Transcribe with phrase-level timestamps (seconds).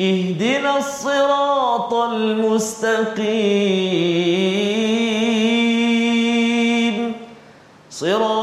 [0.00, 3.28] اهدنا الصراط المستقيم.
[7.90, 8.37] صراط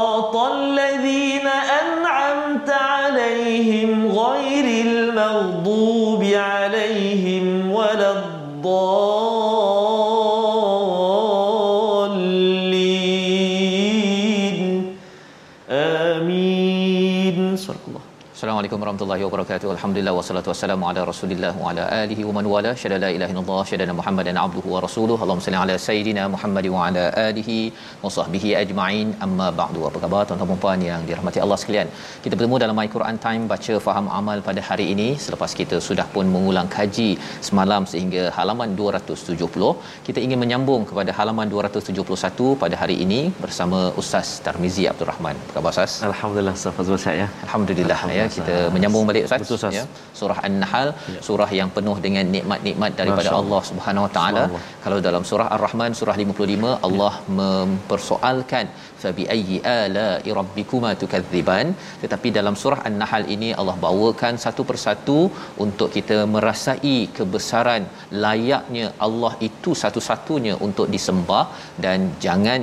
[18.96, 19.68] warahmatullahi wabarakatuh.
[19.74, 22.70] Alhamdulillah wassalatu wassalamu ala Rasulillah wa ala alihi wa man wala.
[22.82, 25.20] Syada la ilaha illallah, syada Muhammadan abduhu wa rasuluhu.
[25.24, 27.56] Allahumma salli ala sayidina Muhammad wa ala alihi
[28.04, 29.08] wa sahbihi ajma'in.
[29.26, 29.80] Amma ba'du.
[29.88, 31.88] Apa khabar tuan-tuan dan puan yang dirahmati Allah sekalian?
[32.24, 36.06] Kita bertemu dalam My Quran Time baca faham amal pada hari ini selepas kita sudah
[36.14, 37.10] pun mengulang kaji
[37.48, 39.70] semalam sehingga halaman 270.
[40.08, 45.36] Kita ingin menyambung kepada halaman 271 pada hari ini bersama Ustaz Tarmizi Abdul Rahman.
[45.44, 46.00] Apa khabar Ustaz?
[46.12, 47.28] Alhamdulillah Ustaz Fazrul Syed ya.
[47.46, 49.40] Alhamdulillah ya kita menyambung balik Ustaz.
[49.42, 49.76] Betul, Ustaz.
[49.78, 49.84] ya.
[50.20, 51.20] Surah An-Nahl ya.
[51.28, 53.62] surah yang penuh dengan nikmat-nikmat daripada Masya Allah.
[53.70, 54.44] Subhanahu Wa Taala.
[54.84, 57.34] Kalau dalam surah Ar-Rahman surah 55 Allah ya.
[57.40, 58.66] mempersoalkan
[59.02, 60.08] fa bi ayyi ala
[60.40, 61.66] rabbikuma tukadziban.
[62.02, 65.18] Tetapi dalam surah An-Nahl ini Allah bawakan satu persatu
[65.66, 67.84] untuk kita merasai kebesaran
[68.26, 71.44] layaknya Allah itu satu-satunya untuk disembah
[71.86, 72.62] dan jangan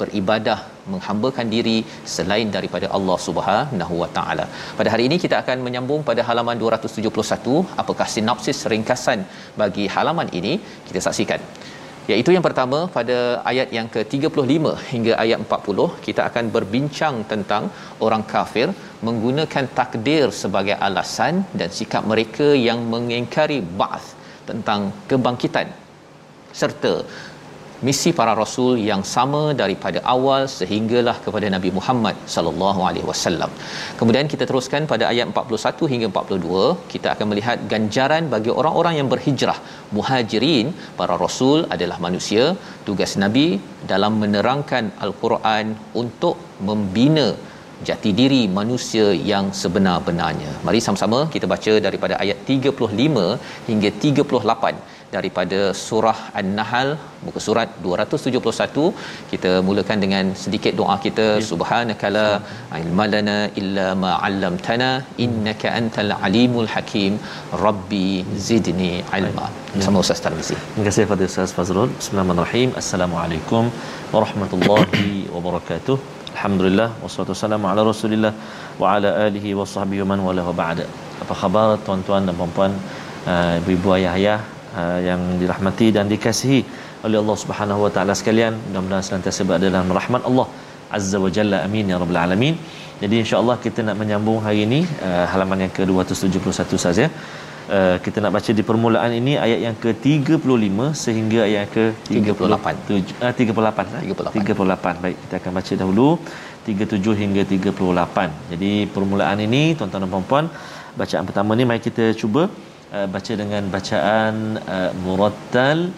[0.00, 0.58] beribadah
[0.92, 1.76] menghambakan diri
[2.14, 4.46] selain daripada Allah Subhanahu Wa Taala.
[4.78, 7.62] Pada hari ini kita akan menyambung pada halaman 271.
[7.82, 9.22] Apakah sinopsis ringkasan
[9.62, 10.54] bagi halaman ini?
[10.88, 11.42] Kita saksikan.
[12.12, 13.18] Iaitu yang pertama pada
[13.50, 17.64] ayat yang ke-35 hingga ayat 40 kita akan berbincang tentang
[18.06, 18.66] orang kafir
[19.06, 24.10] menggunakan takdir sebagai alasan dan sikap mereka yang mengingkari ba'th
[24.50, 25.68] tentang kebangkitan
[26.60, 26.92] serta
[27.86, 33.50] misi para rasul yang sama daripada awal sehinggalah kepada Nabi Muhammad sallallahu alaihi wasallam.
[34.00, 39.08] Kemudian kita teruskan pada ayat 41 hingga 42, kita akan melihat ganjaran bagi orang-orang yang
[39.14, 39.58] berhijrah.
[39.96, 40.68] Muhajirin,
[41.00, 42.44] para rasul adalah manusia,
[42.88, 43.48] tugas Nabi
[43.92, 45.66] dalam menerangkan al-Quran
[46.02, 46.36] untuk
[46.68, 47.28] membina
[47.88, 50.50] jati diri manusia yang sebenar-benarnya.
[50.66, 53.26] Mari sama-sama kita baca daripada ayat 35
[53.68, 56.88] hingga 38 daripada surah An-Nahl
[57.26, 58.86] muka surat 271
[59.32, 61.44] kita mulakan dengan sedikit doa kita ya.
[61.50, 62.26] subhanakala
[62.80, 64.90] ilmalana illa ma 'allamtana
[65.26, 67.12] innaka antal alimul hakim
[67.66, 68.08] rabbi
[68.48, 69.84] zidni ilma ya.
[69.86, 71.90] sama Ustaz Tarmizi Terima kasih kepada Ustaz Fazrul.
[71.98, 72.70] Bismillahirrahmanirrahim.
[72.80, 73.64] Assalamualaikum
[74.14, 75.96] warahmatullahi wabarakatuh.
[76.34, 78.32] Alhamdulillah wassalatu wassalamu ala Rasulillah
[78.80, 79.66] wa ala alihi wa
[80.00, 80.86] wa man wala wa ba'da.
[81.22, 82.72] Apa khabar tuan-tuan dan puan-puan,
[83.32, 84.38] uh, ibu-ibu ayah-ayah
[84.80, 86.60] uh, yang dirahmati dan dikasihi
[87.06, 88.54] oleh Allah Subhanahu wa taala sekalian.
[88.66, 90.46] Mudah-mudahan senantiasa berada dalam rahmat Allah
[90.96, 91.58] Azza wa Jalla.
[91.66, 92.56] Amin ya rabbal alamin.
[93.02, 97.06] Jadi insya-Allah kita nak menyambung hari ini uh, halaman yang ke-271 saja.
[97.76, 102.66] Uh, kita nak baca di permulaan ini ayat yang ke-35 sehingga ayat yang ke-38
[103.24, 104.36] uh, 38 38.
[104.36, 106.08] 38 baik kita akan baca dahulu
[106.68, 110.44] 37 hingga 38 jadi permulaan ini tuan-tuan dan puan-puan
[111.00, 112.42] bacaan pertama ni mari kita cuba
[112.94, 115.90] uh, baca dengan bacaan uh, murattal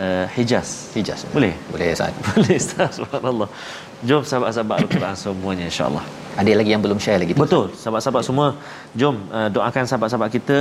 [0.00, 0.96] uh, Hijaz.
[0.96, 1.52] Hijaz boleh?
[1.68, 2.16] Boleh Ustaz.
[2.32, 2.92] Boleh Ustaz.
[2.96, 3.48] Subhanallah.
[4.08, 6.04] Jom sahabat-sahabat al-Quran semuanya insya-Allah
[6.38, 8.48] ada lagi yang belum share lagi tu Betul, sahabat-sahabat semua,
[9.00, 10.60] jom uh, doakan sahabat-sahabat kita,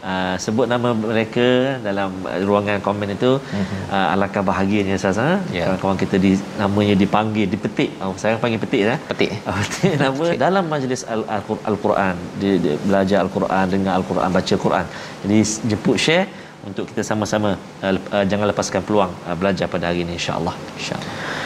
[0.00, 1.48] uh, sebut nama mereka
[1.86, 3.32] dalam uh, ruangan komen itu.
[3.36, 3.80] Mm-hmm.
[3.92, 5.30] Uh, alangkah bahagianya ha?
[5.52, 5.64] Ya.
[5.68, 6.32] kawan-kawan kita di
[6.62, 7.90] namanya dipanggil, dipetik.
[8.00, 8.96] Oh, saya panggil petik ya.
[9.12, 14.28] petik Uh, petik nama dalam majlis al- al- al-Quran, di, di, belajar al-Quran, dengar al-Quran,
[14.38, 14.86] baca Quran.
[15.24, 15.38] Jadi
[15.70, 16.26] jemput share
[16.68, 20.54] untuk kita sama-sama uh, uh, jangan lepaskan peluang uh, belajar pada hari ini insya-Allah.
[20.80, 21.39] insyaallah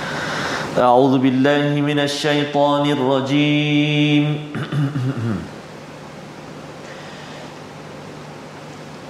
[0.79, 4.51] أعوذ بالله من الشيطان الرجيم.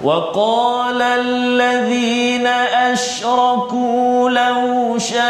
[0.03, 2.47] وقال الذين
[2.93, 5.25] أشركوا لو شاء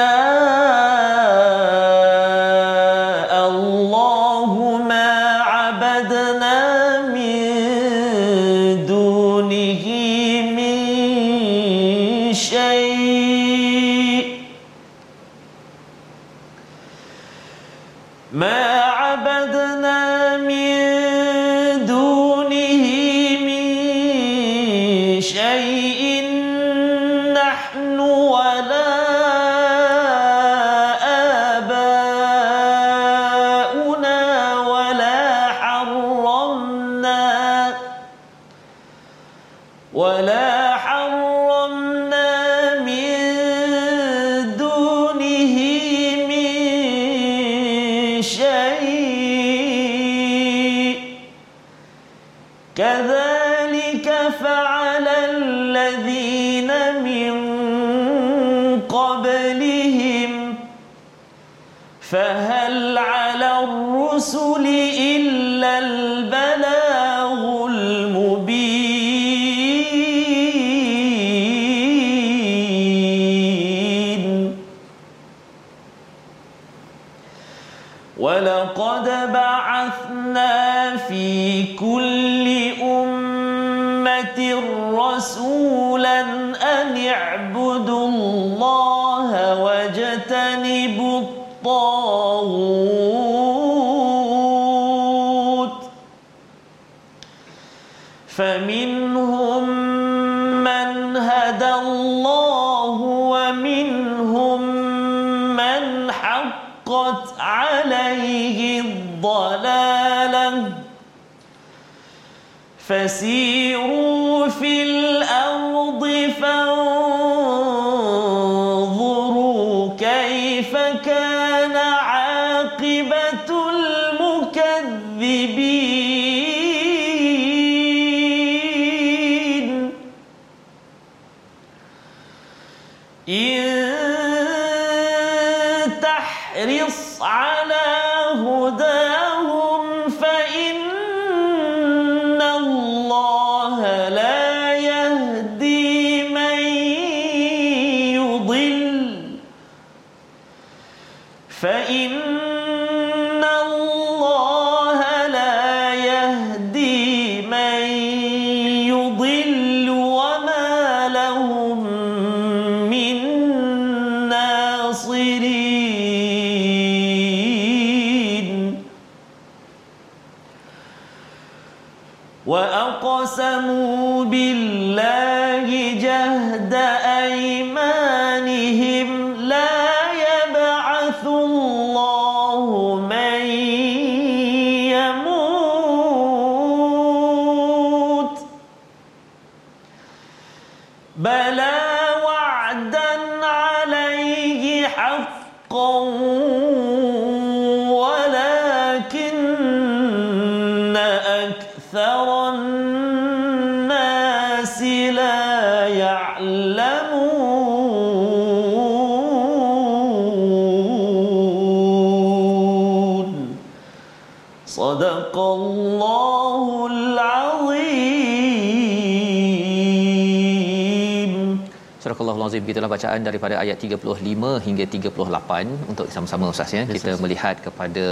[222.45, 226.83] Surah Al-Azim gitulah bacaan daripada ayat 35 hingga 38 untuk sama-sama Ustaz ya.
[226.95, 227.21] Kita yes.
[227.23, 228.03] melihat kepada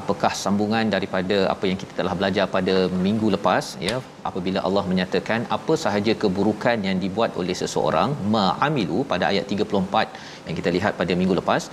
[0.00, 2.74] apakah sambungan daripada apa yang kita telah belajar pada
[3.06, 3.96] minggu lepas ya
[4.28, 10.56] apabila Allah menyatakan apa sahaja keburukan yang dibuat oleh seseorang ma'amilu pada ayat 34 yang
[10.60, 11.64] kita lihat pada minggu lepas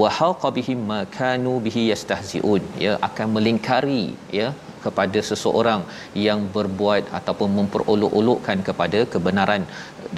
[0.00, 4.04] wa haqa bihim ma kanu bihi yastahziun ya akan melingkari
[4.40, 4.48] ya
[4.84, 5.80] kepada seseorang
[6.26, 9.62] yang berbuat ataupun memperolok-olokkan kepada kebenaran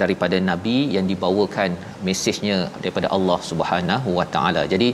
[0.01, 1.71] daripada nabi yang dibawakan
[2.07, 4.63] mesejnya daripada Allah Subhanahu Wa Taala.
[4.73, 4.89] Jadi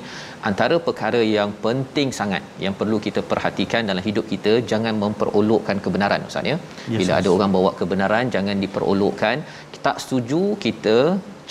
[0.49, 6.27] antara perkara yang penting sangat yang perlu kita perhatikan dalam hidup kita jangan memperolokkan kebenaran
[6.29, 6.57] Ustaz ya.
[6.99, 7.19] Bila yes.
[7.21, 9.37] ada orang bawa kebenaran jangan diperolokkan.
[9.87, 10.97] Tak setuju kita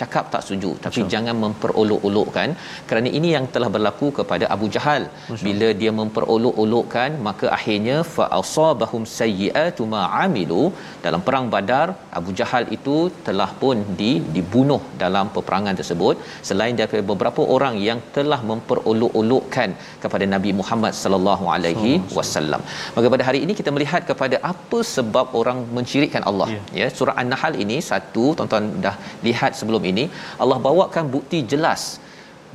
[0.01, 1.11] cakap tak setuju tapi Betul.
[1.15, 2.49] jangan memperolok-olokkan
[2.89, 5.45] kerana ini yang telah berlaku kepada Abu Jahal Betul.
[5.47, 10.63] bila dia memperolok-olokkan maka akhirnya fa asabahum sayyi'atu ma amilu
[11.07, 11.87] dalam perang Badar
[12.21, 12.97] Abu Jahal itu
[13.29, 16.17] telah pun di, dibunuh dalam peperangan tersebut
[16.49, 19.71] selain daripada beberapa orang yang telah memperolok-olokkan
[20.05, 22.61] kepada Nabi Muhammad sallallahu alaihi wasallam
[22.97, 26.61] maka pada hari ini kita melihat kepada apa sebab orang mensyirikkan Allah Ya.
[26.81, 28.95] ya surah An-Nahl ini satu tuan-tuan dah
[29.27, 30.05] lihat sebelum ini
[30.45, 31.85] Allah bawakan bukti jelas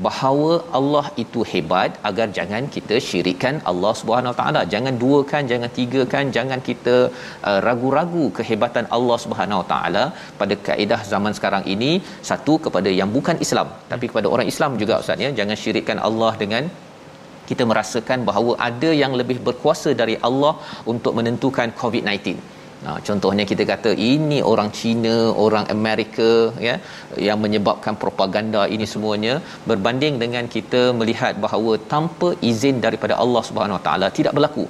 [0.06, 4.62] bahawa Allah itu hebat agar jangan kita syirikkan Allah Subhanahu Wa taala.
[4.74, 6.96] Jangan duakan jangan tigakan jangan kita
[7.50, 10.04] uh, ragu-ragu kehebatan Allah Subhanahu Wa taala
[10.42, 11.92] pada kaedah zaman sekarang ini.
[12.30, 15.32] Satu kepada yang bukan Islam tapi kepada orang Islam juga ustaz ya.
[15.42, 16.66] Jangan syirikkan Allah dengan
[17.52, 20.54] kita merasakan bahawa ada yang lebih berkuasa dari Allah
[20.94, 26.30] untuk menentukan COVID-19 Nah, contohnya kita kata ini orang Cina, orang Amerika
[26.68, 26.76] ya
[27.28, 29.34] yang menyebabkan propaganda ini semuanya
[29.70, 34.66] berbanding dengan kita melihat bahawa tanpa izin daripada Allah Subhanahu Wa Taala tidak berlaku.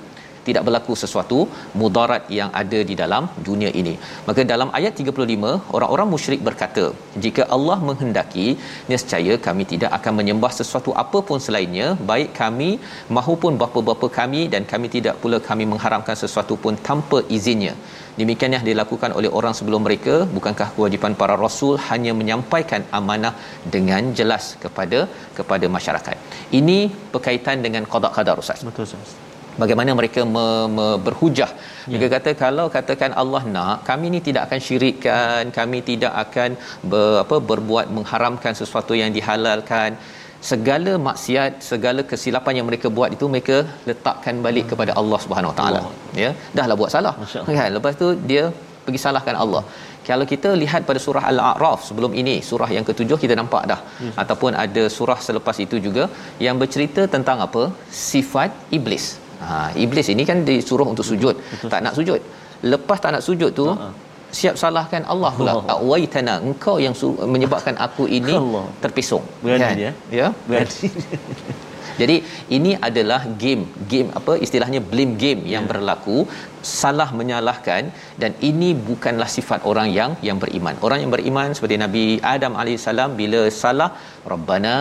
[0.48, 1.40] Tidak berlaku sesuatu
[1.82, 3.96] mudarat yang ada di dalam dunia ini.
[4.28, 6.86] Maka dalam ayat 35 orang-orang musyrik berkata
[7.26, 8.48] jika Allah menghendaki
[8.92, 12.70] nescaya kami tidak akan menyembah sesuatu apapun selainnya baik kami
[13.18, 17.76] mahupun bapa-bapa kami dan kami tidak pula kami mengharamkan sesuatu pun tanpa izinnya.
[18.20, 20.16] Demikian yang dilakukan oleh orang sebelum mereka.
[20.38, 23.34] Bukankah kewajipan para rasul hanya menyampaikan amanah
[23.76, 25.02] dengan jelas kepada
[25.40, 26.18] kepada masyarakat?
[26.62, 26.80] Ini
[27.16, 28.62] berkaitan dengan qada qadar ustaz.
[28.70, 29.31] Betul Ustaz.
[29.63, 30.46] Bagaimana mereka me,
[30.77, 31.51] me, berhujah.
[31.89, 36.50] Mereka kata kalau katakan Allah nak kami ni tidak akan syirikkan kami tidak akan
[36.91, 39.91] ber, apa berbuat mengharamkan sesuatu yang dihalalkan.
[40.50, 43.58] Segala maksiat segala kesilapan yang mereka buat itu mereka
[43.89, 45.81] letakkan balik kepada Allah Subhanahu Taala.
[46.24, 46.31] Ya?
[46.58, 47.13] Dahlah buat salah.
[47.60, 47.70] Kan?
[47.77, 48.43] Lepas tu dia
[48.86, 49.63] pergi salahkan Allah.
[50.08, 53.79] Kalau kita lihat pada surah al-a'raf sebelum ini surah yang ketujuh kita nampak dah.
[54.05, 54.15] Yes.
[54.22, 56.05] ataupun ada surah selepas itu juga
[56.46, 57.63] yang bercerita tentang apa?
[58.10, 59.05] Sifat iblis
[59.42, 61.70] ha iblis ini kan disuruh untuk sujud Betul.
[61.70, 62.20] tak nak sujud
[62.64, 63.90] lepas tak nak sujud tu Ha-ha.
[64.32, 68.66] siap salahkan Allah pula awaitana engkau yang su- menyebabkan aku ini Allah.
[68.84, 69.92] terpisung Berani dia.
[70.12, 70.88] ya Berarti
[72.02, 72.16] jadi
[72.58, 75.70] ini adalah game game apa istilahnya blame game yang Ya.
[75.72, 76.18] berlaku
[76.82, 77.84] salah menyalahkan
[78.22, 80.76] dan ini bukanlah sifat orang yang yang beriman.
[80.86, 83.90] Orang yang beriman seperti Nabi Adam alaihissalam bila salah
[84.32, 84.76] rabbana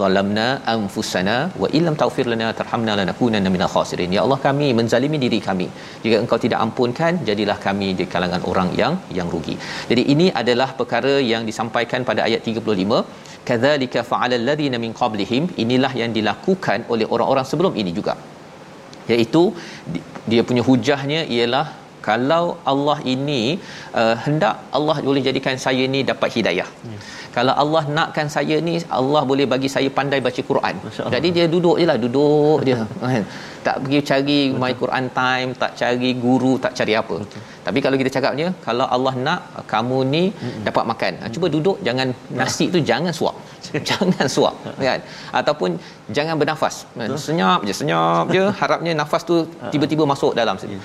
[0.00, 4.14] zalamna anfusana wa illam taghfir lana tarhamna lanakunanna minal khasirin.
[4.16, 5.68] Ya Allah kami menzalimi diri kami.
[6.04, 9.56] Jika engkau tidak ampunkan jadilah kami di kalangan orang yang yang rugi.
[9.90, 13.02] Jadi ini adalah perkara yang disampaikan pada ayat 35
[13.48, 15.46] kadzalika fa'ala alladhina min qablihim.
[15.64, 18.14] Inilah yang dilakukan oleh orang-orang sebelum ini juga.
[19.12, 19.42] Iaitu
[19.92, 21.66] di- dia punya hujahnya ialah
[22.06, 23.42] kalau Allah ini
[24.00, 26.68] uh, hendak Allah boleh jadikan saya ni dapat hidayah.
[26.92, 26.98] Ya.
[27.36, 30.74] Kalau Allah nakkan saya ni Allah boleh bagi saya pandai baca Quran.
[31.14, 33.24] Jadi dia duduk je lah duduk dia kan.
[33.66, 37.16] Tak pergi cari my Quran time, tak cari guru, tak cari apa.
[37.22, 37.42] Betul.
[37.66, 39.40] Tapi kalau kita cakapnya kalau Allah nak
[39.72, 41.12] kamu ni mm dapat makan.
[41.22, 42.08] Ha, cuba duduk jangan
[42.40, 43.36] nasi tu jangan suap.
[43.90, 44.54] jangan suap
[44.88, 45.00] kan.
[45.40, 45.70] Ataupun
[46.16, 46.76] jangan bernafas.
[46.98, 47.08] Kan?
[47.28, 48.44] Senyap je, senyap je.
[48.60, 49.36] Harapnya nafas tu
[49.74, 50.78] tiba-tiba masuk dalam sini.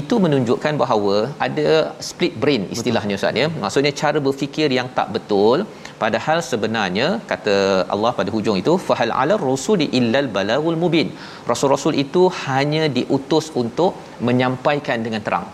[0.00, 1.14] Itu menunjukkan bahawa
[1.46, 1.70] ada
[2.08, 3.46] split brain istilahnya Ustaz ya.
[3.62, 5.66] Maksudnya cara berfikir yang tak betul.
[6.02, 7.56] Padahal sebenarnya kata
[7.94, 11.08] Allah pada hujung itu fahal ala rusuli illal balagul mubin.
[11.50, 13.94] Rasul-rasul itu hanya diutus untuk
[14.28, 15.48] menyampaikan dengan terang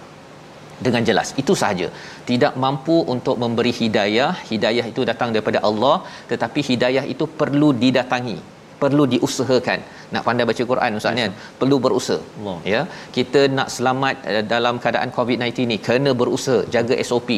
[0.87, 1.29] dengan jelas.
[1.43, 1.89] Itu sahaja.
[2.31, 4.33] Tidak mampu untuk memberi hidayah.
[4.51, 5.97] Hidayah itu datang daripada Allah
[6.33, 8.39] tetapi hidayah itu perlu didatangi
[8.83, 9.81] perlu diusahakan.
[10.15, 11.33] Nak pandai baca Quran ustaz kan?
[11.61, 12.21] Perlu berusaha.
[12.39, 12.59] Allah.
[12.73, 12.81] ya?
[13.17, 17.31] Kita nak selamat eh, dalam keadaan COVID-19 ni kena berusaha jaga SOP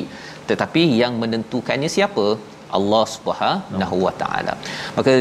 [0.50, 2.26] tetapi yang menentukannya siapa?
[2.76, 4.54] Allah Subhanahu wa taala.
[4.96, 5.12] Maka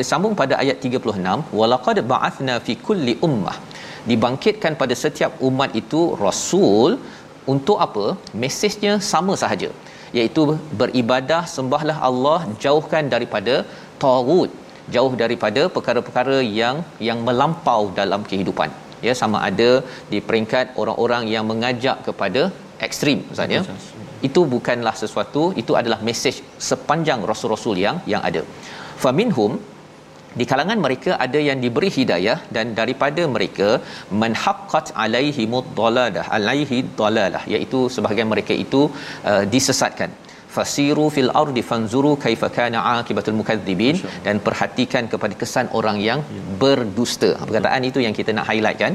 [0.00, 3.56] disambung pada ayat 36 walaqad ba'athna fi kulli ummah.
[4.10, 6.92] Dibangkitkan pada setiap umat itu rasul
[7.54, 8.06] untuk apa?
[8.42, 9.70] Mesejnya sama sahaja.
[10.16, 10.42] Iaitu
[10.80, 13.54] beribadah sembahlah Allah jauhkan daripada
[14.04, 14.50] tagut
[14.94, 16.76] jauh daripada perkara-perkara yang
[17.08, 18.70] yang melampau dalam kehidupan.
[19.06, 19.70] Ya sama ada
[20.12, 22.42] di peringkat orang-orang yang mengajak kepada
[22.86, 23.60] ekstrim ustaz ya.
[23.64, 23.88] Ustaz.
[24.28, 26.36] itu bukanlah sesuatu itu adalah mesej
[26.70, 28.42] sepanjang rasul-rasul yang yang ada.
[29.04, 29.52] Faminhum
[30.38, 33.68] di kalangan mereka ada yang diberi hidayah dan daripada mereka
[34.22, 38.82] manhaqqat alaihi muddalalah alaihi dalalah iaitu sebahagian mereka itu
[39.30, 40.12] uh, disesatkan
[40.56, 46.20] fasiru fil ardi fanzuru kaifa kana akibatul mukadzibin dan perhatikan kepada kesan orang yang
[46.62, 48.94] berdusta perkataan itu yang kita nak highlight kan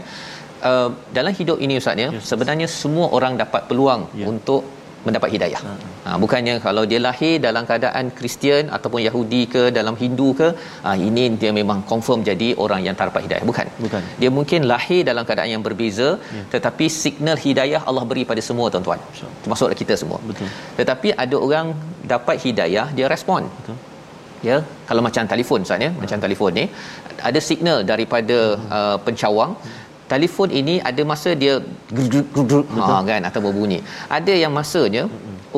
[0.69, 2.25] uh, dalam hidup ini ustaz ya Yes.
[2.31, 4.25] sebenarnya semua orang dapat peluang Ya.
[4.33, 4.61] untuk
[5.07, 5.61] mendapat hidayah.
[6.05, 10.47] Ha, bukannya kalau dia lahir dalam keadaan Kristian ataupun Yahudi ke dalam Hindu ke,
[10.85, 13.45] ha, ini dia memang confirm jadi orang yang tak dapat hidayah.
[13.51, 13.67] Bukan.
[13.85, 14.03] Bukan.
[14.21, 16.43] Dia mungkin lahir dalam keadaan yang berbeza, Ya.
[16.53, 18.99] tetapi signal hidayah Allah beri pada semua tuan-tuan.
[19.09, 19.31] Betul.
[19.43, 20.19] Termasuk kita semua.
[20.29, 20.47] Betul.
[20.79, 21.67] Tetapi ada orang
[22.13, 23.43] dapat hidayah, dia respon.
[23.59, 23.77] Betul.
[24.47, 24.57] Ya,
[24.89, 26.65] kalau macam telefon Ustaz ya, macam telefon ni
[27.29, 28.37] ada signal daripada
[28.77, 29.51] uh, pencawang
[30.13, 31.53] telefon ini ada masa dia
[32.85, 33.79] ha kan atau berbunyi.
[34.17, 35.03] Ada yang masanya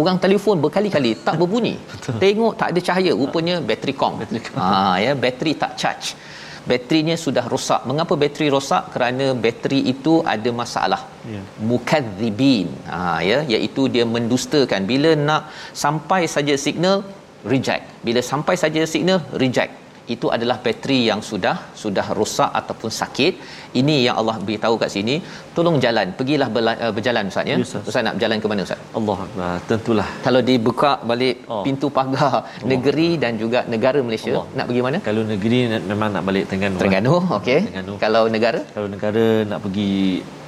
[0.01, 1.75] orang telefon berkali-kali tak berbunyi.
[2.23, 4.15] Tengok tak ada cahaya, rupanya bateri kong.
[4.59, 4.71] Ha
[5.05, 6.07] ya, bateri tak charge.
[6.69, 7.81] Baterinya sudah rosak.
[7.89, 8.91] Mengapa bateri rosak?
[8.93, 11.01] Kerana bateri itu ada masalah.
[11.33, 11.41] Ya.
[11.69, 12.67] Mukadzibin.
[12.91, 14.83] Ha ya, iaitu dia mendustakan.
[14.91, 15.43] Bila nak
[15.83, 16.97] sampai saja signal
[17.51, 17.83] reject.
[18.07, 19.71] Bila sampai saja signal reject.
[20.13, 23.33] Itu adalah bateri yang sudah sudah rosak ataupun sakit
[23.79, 25.15] ini yang Allah beritahu kat sini
[25.55, 28.03] tolong jalan pergilah berla- uh, berjalan ustaz ya Ya, Ustaz.
[28.07, 29.55] nak berjalan ke mana ustaz Allah Akbar.
[29.71, 31.63] Tentulah kalau dibuka balik Oh.
[31.67, 32.33] pintu pagar
[32.73, 34.45] negeri dan juga negara Malaysia Allah.
[34.57, 35.59] nak pergi mana kalau negeri
[35.91, 36.75] memang nak balik Terengganu.
[36.75, 36.81] lah.
[36.81, 37.93] Terengganu okey Terengganu.
[38.05, 39.89] kalau negara Kalau negara nak pergi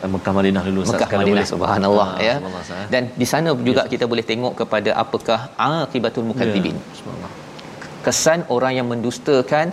[0.04, 0.82] eh, Mekah Madinah dulu.
[0.88, 1.48] Mekah Madinah boleh.
[1.54, 2.88] subhanallah Ah, ya Ustaz, eh.
[2.94, 7.32] dan di sana juga kita boleh tengok kepada apakah akibatul mukadzibin Ya, subhanallah.
[8.06, 9.68] Kesan orang yang mendustakan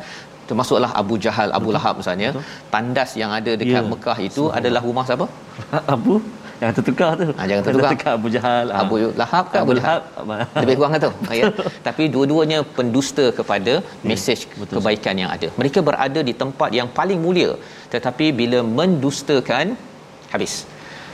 [0.49, 2.31] termasuklah Abu Jahal, Abu Lahab misalnya.
[2.75, 3.91] Tandas yang ada dekat Ya.
[3.93, 5.27] Mekah itu adalah rumah siapa?
[5.95, 6.15] Abu
[6.63, 7.27] yang tertukar tu.
[7.41, 7.91] Ah, jangan tertukar.
[7.93, 8.65] Tertukar Abu Jahal.
[8.75, 8.79] ah.
[8.83, 10.01] Abu Lahab ke Abu Lahab?
[10.63, 11.11] Lebih kurang tu.
[11.41, 11.51] ya.
[11.89, 13.75] Tapi dua-duanya pendusta kepada
[14.11, 14.75] mesej betul.
[14.79, 15.49] kebaikan yang ada.
[15.61, 17.51] Mereka berada di tempat yang paling mulia
[17.95, 19.77] tetapi bila mendustakan
[20.33, 20.55] habis.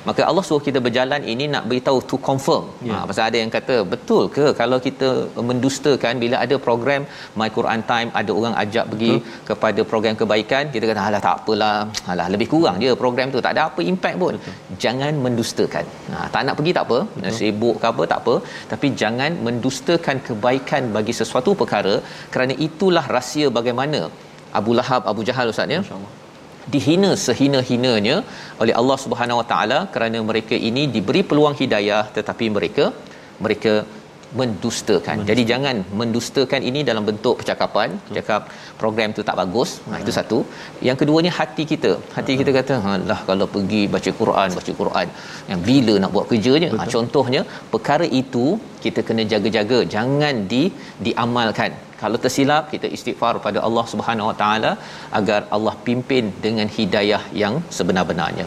[0.08, 2.64] Maka Allah suruh kita berjalan ini nak beritahu to confirm.
[2.88, 2.92] Ya.
[2.94, 5.08] Ha, pasal ada yang kata betul ke kalau kita
[5.50, 7.02] mendustakan bila ada program
[7.40, 9.44] My Quran Time ada orang ajak pergi betul.
[9.50, 11.76] kepada program kebaikan kita kata alah tak apalah
[12.14, 14.34] alah lebih kurang je program tu tak ada apa impact pun.
[14.38, 14.56] Betul.
[14.84, 15.84] Jangan mendustakan.
[16.12, 17.36] Ha, tak nak pergi tak apa, betul.
[17.38, 18.34] sibuk ke apa tak apa
[18.72, 21.94] tapi jangan mendustakan kebaikan bagi sesuatu perkara
[22.34, 24.02] kerana itulah rahsia bagaimana
[24.60, 26.21] Abu Lahab Abu Jahal ustaz ya InsyaAllah.
[26.74, 28.16] Dihina sehina-hinanya
[28.62, 32.86] oleh Allah Subhanahu Wa Taala kerana mereka ini diberi peluang hidayah tetapi mereka
[33.44, 33.74] mereka
[34.40, 35.16] mendustakan.
[35.28, 38.42] Jadi jangan mendustakan ini dalam bentuk percakapan, cakap
[38.80, 39.70] program tu tak bagus.
[39.90, 40.38] Ha itu satu.
[40.88, 41.92] Yang keduanya hati kita.
[42.16, 45.08] Hati kita kata, "Alah kalau pergi baca Quran, baca Quran,
[45.50, 47.42] yang bila nak buat kerjanya?" Ha contohnya
[47.74, 48.46] perkara itu
[48.84, 50.62] kita kena jaga-jaga jangan di
[51.06, 51.72] diamalkan
[52.02, 54.70] kalau tersilap kita istighfar pada Allah Subhanahu Wa Taala
[55.18, 58.46] agar Allah pimpin dengan hidayah yang sebenar-benarnya.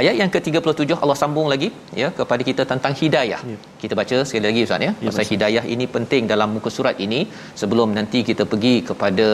[0.00, 1.68] Ayat yang ke-37 Allah sambung lagi
[2.00, 3.40] ya kepada kita tentang hidayah.
[3.52, 3.58] Ya.
[3.82, 4.92] Kita baca sekali lagi ustaz ya.
[5.08, 7.20] Pasal ya, hidayah ini penting dalam muka surat ini
[7.62, 9.28] sebelum nanti kita pergi kepada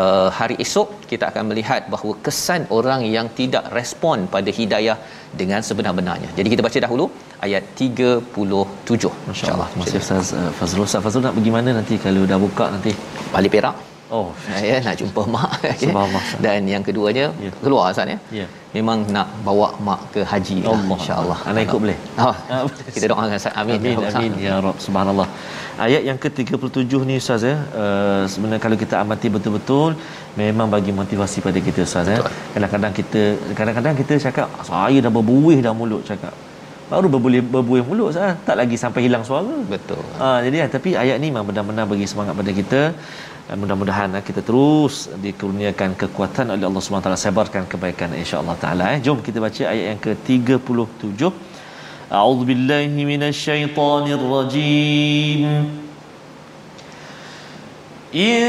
[0.00, 4.98] uh, hari esok kita akan melihat bahawa kesan orang yang tidak respon pada hidayah
[5.40, 6.30] dengan sebenar-benarnya.
[6.38, 7.06] Jadi kita baca dahulu
[7.44, 9.68] ayat 37 Masya-Allah.
[9.72, 10.84] Terima kasih Ustaz Fazrul.
[10.88, 12.92] Ustaz Fazrul nak pergi mana nanti kalau dah buka nanti?
[13.34, 13.76] balik Perak
[14.08, 14.32] Oh,
[14.64, 15.50] ya nak jumpa mak.
[15.84, 16.22] Subhanallah.
[16.40, 17.50] dan yang keduanya Ya.
[17.60, 18.46] keluar Ustaz ya Ya.
[18.76, 20.96] memang nak bawa mak ke haji lah, Allah.
[20.96, 21.98] insyaallah Anak ikut boleh?
[22.16, 22.32] Ah,
[22.64, 22.88] boleh.
[22.96, 25.28] kita doakan Ustaz amin Amin, amin ya Rabb subhanallah.
[25.86, 29.90] Ayat yang ke-37 ni Ustaz ya, uh, sebenarnya kalau kita amati betul-betul
[30.40, 32.18] memang bagi motivasi pada kita Ustaz ya.
[32.56, 33.22] Kadang-kadang kita
[33.60, 36.32] kadang-kadang kita cakap saya dah berbuih dah mulut cakap
[36.92, 38.32] baru berbulih berbuih mulut sah.
[38.48, 39.56] tak lagi sampai hilang suara.
[39.74, 40.02] Betul.
[40.20, 42.80] Ha, jadi ah, tapi ayat ni memang benar-benar bagi semangat pada kita.
[43.48, 48.98] Ah, mudah-mudahan kita terus dikurniakan kekuatan oleh Allah Subhanahu taala sebarkan kebaikan insya-Allah taala eh.
[49.06, 51.22] jom kita baca ayat yang ke-37
[52.18, 55.48] A'udzu billahi minasyaitonir rajim
[58.12, 58.48] In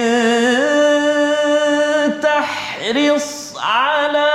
[2.23, 4.28] tahris ala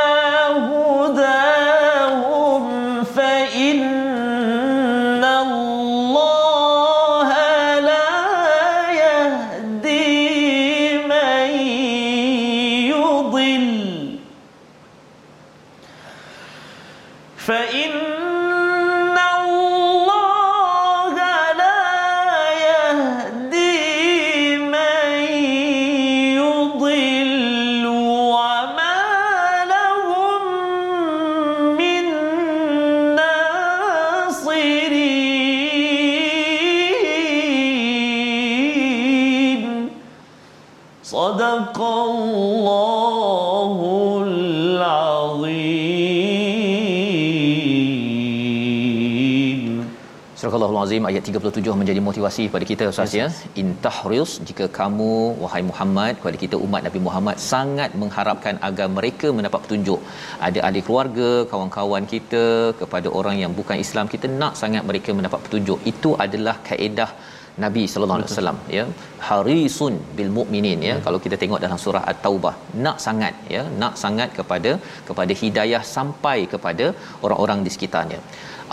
[50.94, 53.26] Al-Azim ayat 37 menjadi motivasi kepada kita Ustaz ya.
[53.60, 55.10] In tahrius jika kamu
[55.42, 60.00] wahai Muhammad kepada kita umat Nabi Muhammad sangat mengharapkan agar mereka mendapat petunjuk.
[60.48, 62.44] Ada ahli keluarga, kawan-kawan kita,
[62.80, 65.80] kepada orang yang bukan Islam kita nak sangat mereka mendapat petunjuk.
[65.92, 67.10] Itu adalah kaedah
[67.62, 68.84] Nabi sallallahu alaihi wasallam ya
[69.26, 74.30] harisun bil mukminin ya kalau kita tengok dalam surah at-taubah nak sangat ya nak sangat
[74.38, 74.72] kepada
[75.08, 76.86] kepada hidayah sampai kepada
[77.26, 78.20] orang-orang di sekitarnya.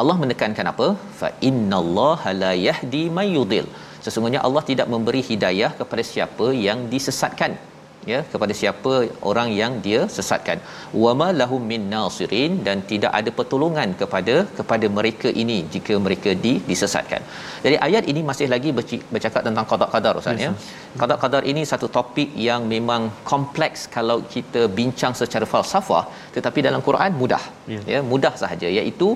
[0.01, 0.87] Allah menekankan apa?
[1.19, 3.67] Fa innallaha la yahdi may yudil
[4.05, 7.53] sesungguhnya Allah tidak memberi hidayah kepada siapa yang disesatkan
[8.11, 8.93] ya kepada siapa
[9.29, 10.59] orang yang dia sesatkan
[11.03, 16.53] wama lahum min nasirin dan tidak ada pertolongan kepada kepada mereka ini jika mereka di,
[16.69, 17.21] disesatkan.
[17.65, 18.71] Jadi ayat ini masih lagi
[19.13, 20.51] bercakap tentang qada qadar ustaz ya.
[21.01, 26.03] Qada qadar ini satu topik yang memang kompleks kalau kita bincang secara falsafah
[26.37, 27.43] tetapi dalam Quran mudah.
[27.73, 27.81] Ya.
[27.93, 29.09] Ya, mudah sahaja iaitu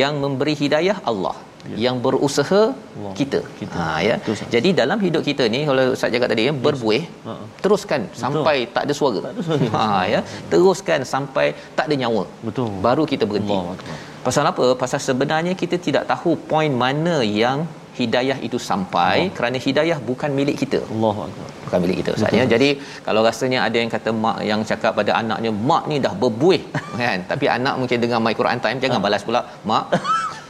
[0.00, 1.36] yang memberi hidayah Allah
[1.84, 3.12] yang berusaha Allah.
[3.18, 3.40] kita.
[3.60, 3.76] Kita.
[3.78, 4.16] Ha ya.
[4.22, 4.48] Betul.
[4.54, 7.32] Jadi dalam hidup kita ni kalau Ustaz cakap tadi ya, berbuih Ha.
[7.64, 9.20] teruskan sampai tak ada suara.
[9.26, 9.66] Tak ada suara.
[9.76, 10.20] Ha ya.
[10.52, 11.46] Teruskan sampai
[11.78, 12.24] tak ada nyawa.
[12.46, 12.68] Betul.
[12.86, 13.56] Baru kita berhenti.
[13.56, 13.98] Akbar.
[14.26, 14.64] Pasal apa?
[14.82, 17.60] Pasal sebenarnya kita tidak tahu poin mana yang
[17.98, 19.34] hidayah itu sampai Allah.
[19.36, 21.46] kerana hidayah bukan milik kita Allahu akbar.
[21.66, 22.44] bukan milik kita Ustaz ya.
[22.46, 22.68] Jadi
[23.02, 26.62] kalau rasanya ada yang kata mak yang cakap pada anaknya mak ni dah berbuih
[27.02, 27.18] kan.
[27.30, 29.84] Tapi anak mungkin dengar my Quran time jangan balas pula mak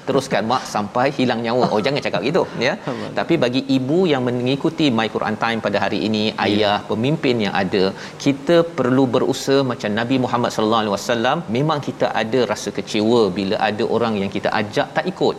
[0.08, 1.64] teruskan mak sampai hilang nyawa.
[1.74, 2.72] Oh jangan cakap gitu ya.
[3.18, 7.84] Tapi bagi ibu yang mengikuti my Quran time pada hari ini, ayah, pemimpin yang ada,
[8.24, 13.58] kita perlu berusaha macam Nabi Muhammad sallallahu alaihi wasallam, memang kita ada rasa kecewa bila
[13.70, 15.36] ada orang yang kita ajak tak ikut.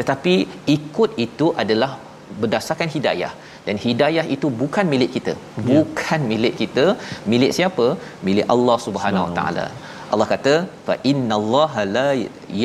[0.00, 0.34] Tetapi
[0.76, 1.92] ikut itu adalah
[2.40, 3.32] berdasarkan hidayah.
[3.66, 5.32] Dan hidayah itu bukan milik kita.
[5.70, 6.84] Bukan milik kita.
[7.32, 7.86] Milik siapa?
[8.26, 9.66] Milik Allah Subhanahu Wa Taala.
[10.12, 10.54] Allah kata
[10.86, 12.10] fa innallaha la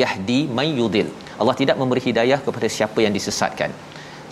[0.00, 1.08] yahdi may yudil
[1.40, 3.70] Allah tidak memberi hidayah kepada siapa yang disesatkan.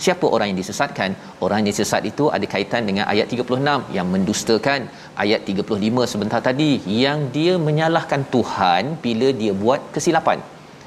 [0.05, 1.09] Siapa orang yang disesatkan?
[1.43, 4.79] Orang yang disesat itu ada kaitan dengan ayat 36 yang mendustakan.
[5.23, 6.71] Ayat 35 sebentar tadi
[7.03, 10.39] yang dia menyalahkan Tuhan bila dia buat kesilapan.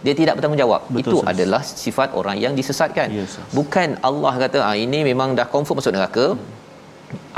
[0.05, 0.83] Dia tidak bertanggungjawab.
[0.97, 1.33] Betul, itu Ustaz.
[1.33, 3.09] adalah sifat orang yang disesatkan.
[3.25, 3.49] Ustaz.
[3.59, 6.27] bukan Allah kata ah ini memang dah confirm masuk neraka.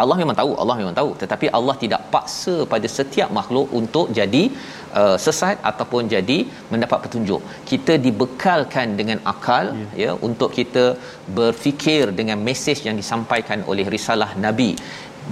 [0.03, 1.11] Allah memang tahu Allah memang tahu.
[1.23, 4.43] Tetapi Allah tidak paksa pada setiap makhluk untuk jadi
[5.01, 6.39] uh, sesat ataupun jadi
[6.73, 9.89] mendapat petunjuk kita dibekalkan dengan akal ya.
[10.05, 10.87] ya untuk kita
[11.39, 14.71] berfikir dengan mesej yang disampaikan oleh risalah nabi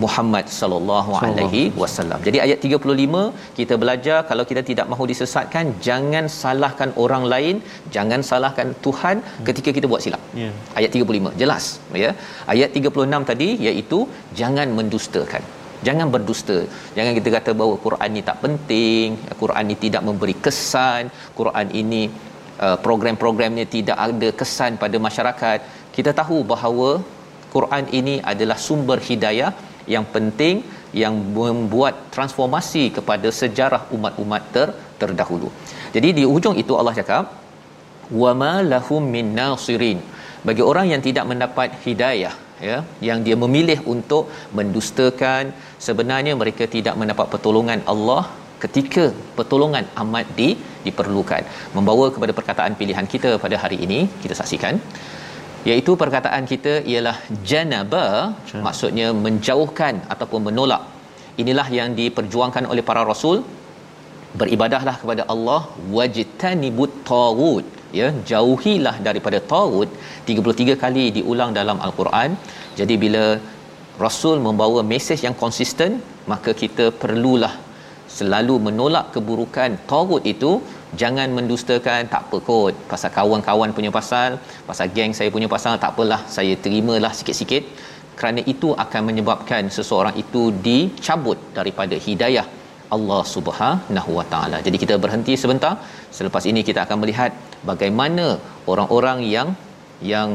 [0.02, 2.20] Muhammad sallallahu alaihi wasallam.
[2.26, 3.22] Jadi ayat 35
[3.58, 7.56] kita belajar kalau kita tidak mahu disesatkan jangan salahkan orang lain,
[7.96, 10.22] jangan salahkan Tuhan ketika kita buat silap.
[10.42, 10.50] Ya.
[10.78, 11.66] Ayat 35 jelas
[12.04, 12.10] ya.
[12.54, 14.00] Ayat 36 tadi iaitu
[14.40, 15.44] jangan mendustakan.
[15.86, 16.58] Jangan berdusta.
[16.96, 22.02] Jangan kita kata bahawa Quran ni tak penting, Quran ni tidak memberi kesan, Quran ini
[22.64, 25.58] uh, program-programnya tidak ada kesan pada masyarakat.
[25.96, 26.90] Kita tahu bahawa
[27.54, 29.52] Quran ini adalah sumber hidayah
[29.94, 30.64] yang penting
[31.02, 34.68] yang membuat transformasi kepada sejarah umat-umat ter,
[35.00, 35.48] terdahulu.
[35.94, 37.24] Jadi di hujung itu Allah cakap
[38.22, 40.00] wama lahum min nasirin.
[40.46, 42.34] Bagi orang yang tidak mendapat hidayah
[42.68, 42.76] ya
[43.08, 45.52] yang dia memilih untuk mendustakan
[45.86, 48.22] sebenarnya mereka tidak mendapat pertolongan Allah
[48.64, 49.04] ketika
[49.38, 50.48] pertolongan amat di,
[50.86, 51.42] diperlukan.
[51.76, 54.76] Membawa kepada perkataan pilihan kita pada hari ini kita saksikan
[55.70, 57.16] iaitu perkataan kita ialah
[57.50, 58.06] janaba
[58.48, 58.64] Janaba.
[58.66, 60.82] maksudnya menjauhkan ataupun menolak.
[61.42, 63.38] Inilah yang diperjuangkan oleh para rasul.
[64.40, 65.60] Beribadahlah kepada Allah
[65.96, 67.66] wajtanibut tagut
[67.98, 69.90] ya jauhilah daripada tagut
[70.30, 72.30] 33 kali diulang dalam al-Quran.
[72.78, 73.24] Jadi bila
[74.04, 75.90] rasul membawa mesej yang konsisten
[76.32, 77.54] maka kita perlulah
[78.16, 80.50] selalu menolak keburukan tagut itu
[81.00, 84.30] jangan mendustakan tak apa kot pasal kawan-kawan punya pasal
[84.68, 87.64] pasal geng saya punya pasal tak apalah saya terimalah sikit-sikit
[88.18, 92.46] kerana itu akan menyebabkan seseorang itu dicabut daripada hidayah
[92.94, 94.58] Allah Subhanahu Wa Taala.
[94.66, 95.74] Jadi kita berhenti sebentar.
[96.16, 97.30] Selepas ini kita akan melihat
[97.70, 98.26] bagaimana
[98.72, 99.48] orang-orang yang
[100.12, 100.28] yang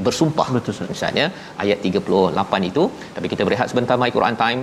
[0.00, 0.48] bersumpah.
[0.56, 0.90] Betul, Ustaz.
[0.90, 1.30] Misalnya
[1.60, 4.60] ayat 38 itu, tapi kita berehat sebentar my Quran time.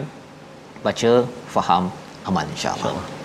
[0.81, 1.11] Baca,
[1.45, 1.93] faham,
[2.25, 2.97] amal insya-Allah.
[2.97, 3.20] Insya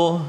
[0.00, 0.27] Oh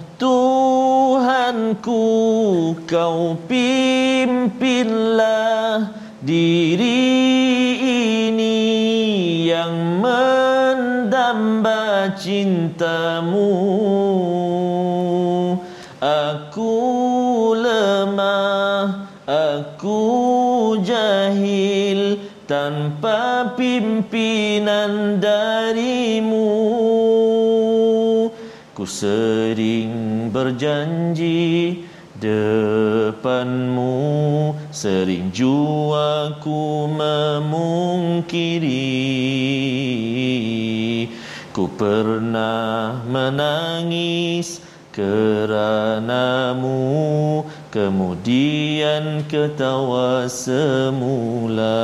[49.32, 51.76] ketawa semula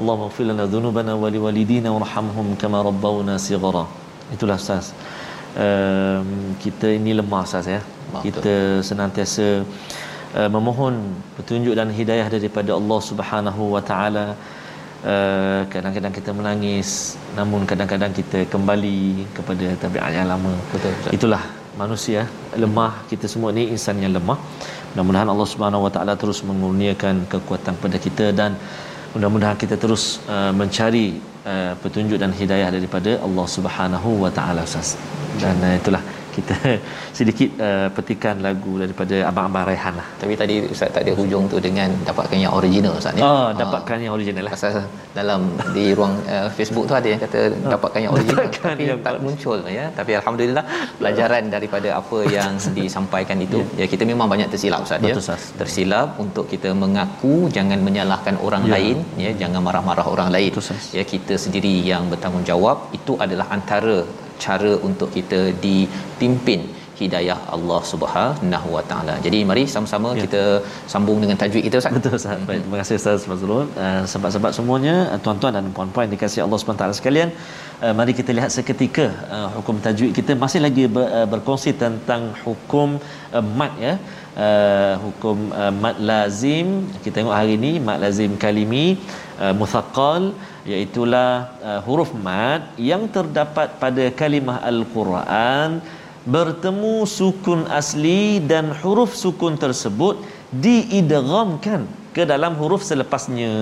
[0.00, 3.84] Allahumma ighfir lana dhunubana wa liwalidina warhamhum kama rabbawna sighara.
[4.34, 4.86] Itulah ustaz.
[5.64, 6.28] Um,
[6.62, 7.80] kita ini lemah ustaz ya.
[8.12, 8.24] Betul.
[8.26, 8.54] kita
[8.88, 9.46] senantiasa
[10.38, 10.94] uh, memohon
[11.36, 14.26] petunjuk dan hidayah daripada Allah Subhanahu wa taala.
[15.12, 19.00] Uh, kadang-kadang kita menangis namun kadang-kadang kita kembali
[19.36, 20.52] kepada tabiat yang lama.
[20.72, 21.12] Betul, betul.
[21.16, 21.42] itulah
[21.78, 24.38] manusia lemah kita semua ni insan yang lemah.
[24.94, 28.58] Mudah-mudahan Allah Subhanahu Wa Taala terus mengurniakan kekuatan pada kita dan
[29.14, 34.66] mudah-mudahan kita terus uh, mencari uh, petunjuk dan hidayah daripada Allah Subhanahu Wa Taala
[35.38, 36.02] dan uh, itulah
[36.36, 36.56] kita
[37.18, 41.58] sedikit uh, petikan lagu daripada abang-abang Raihan lah Tapi tadi Ustaz tak ada hujung tu
[41.66, 43.22] dengan dapatkan yang original Ustaz ni.
[43.28, 44.84] oh, dapatkan yang original lah Pasal
[45.18, 45.40] dalam
[45.76, 47.40] di ruang uh, Facebook tu ada yang kata
[47.74, 49.84] dapatkan yang original Dapatkan tapi yang tak muncul ya.
[49.98, 50.64] Tapi alhamdulillah
[51.00, 55.14] pelajaran daripada apa yang disampaikan itu ya kita memang banyak tersilap Ustaz ya.
[55.60, 58.72] Tersilap untuk kita mengaku jangan menyalahkan orang Ya.
[58.76, 60.50] lain ya jangan marah-marah orang lain.
[60.54, 60.76] Betul.
[60.98, 63.96] Ya kita sendiri yang bertanggungjawab itu adalah antara
[64.46, 66.60] cara untuk kita dipimpin
[67.00, 69.14] hidayah Allah Subhanahu Wa Taala.
[69.26, 70.22] Jadi mari sama-sama Ya.
[70.24, 70.42] kita
[70.92, 71.94] sambung dengan tajwid kita Ustaz.
[71.98, 72.40] Betul Ustaz.
[72.48, 73.64] Baik, terima kasih Ustaz Fazrul.
[73.84, 77.28] Uh, sahabat-sahabat semuanya, uh, tuan-tuan dan puan-puan dikasihi Allah SWT sekalian,
[77.84, 82.22] uh, mari kita lihat seketika uh, hukum tajwid kita masih lagi ber, uh, berkongsi tentang
[82.44, 82.88] hukum
[83.36, 83.94] uh, mat ya.
[84.46, 86.66] Uh, hukum uh, mat lazim
[87.02, 88.84] kita tengok hari ini mat lazim kalimi
[89.42, 90.22] uh, muthaqqal
[90.68, 91.30] iaitulah
[91.64, 95.80] uh, huruf mat yang terdapat pada kalimah al-Quran
[96.34, 100.20] bertemu sukun asli dan huruf sukun tersebut
[100.52, 103.52] diidghamkan ke dalam huruf selepasnya.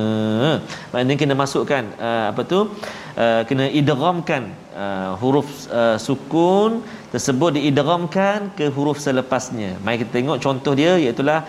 [0.91, 2.61] Maknanya kena masukkan uh, apa tu?
[3.19, 6.81] Uh, kena idghamkan uh, huruf uh, sukun
[7.15, 9.77] tersebut diidghamkan ke huruf selepasnya.
[9.85, 11.43] Mari kita tengok contoh dia iaitu uh,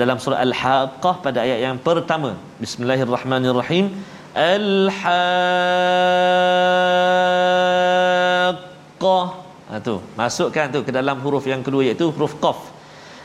[0.00, 2.36] dalam surah Al-Haqqah pada ayat yang pertama.
[2.60, 4.15] Bismillahirrahmanirrahim.
[4.36, 5.16] Al-Haqqah.
[9.66, 9.96] Ha, tu.
[10.20, 12.58] Masukkan tu ke dalam huruf yang kedua iaitu huruf qaf.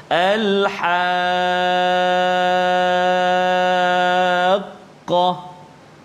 [0.08, 0.71] Al-haqqah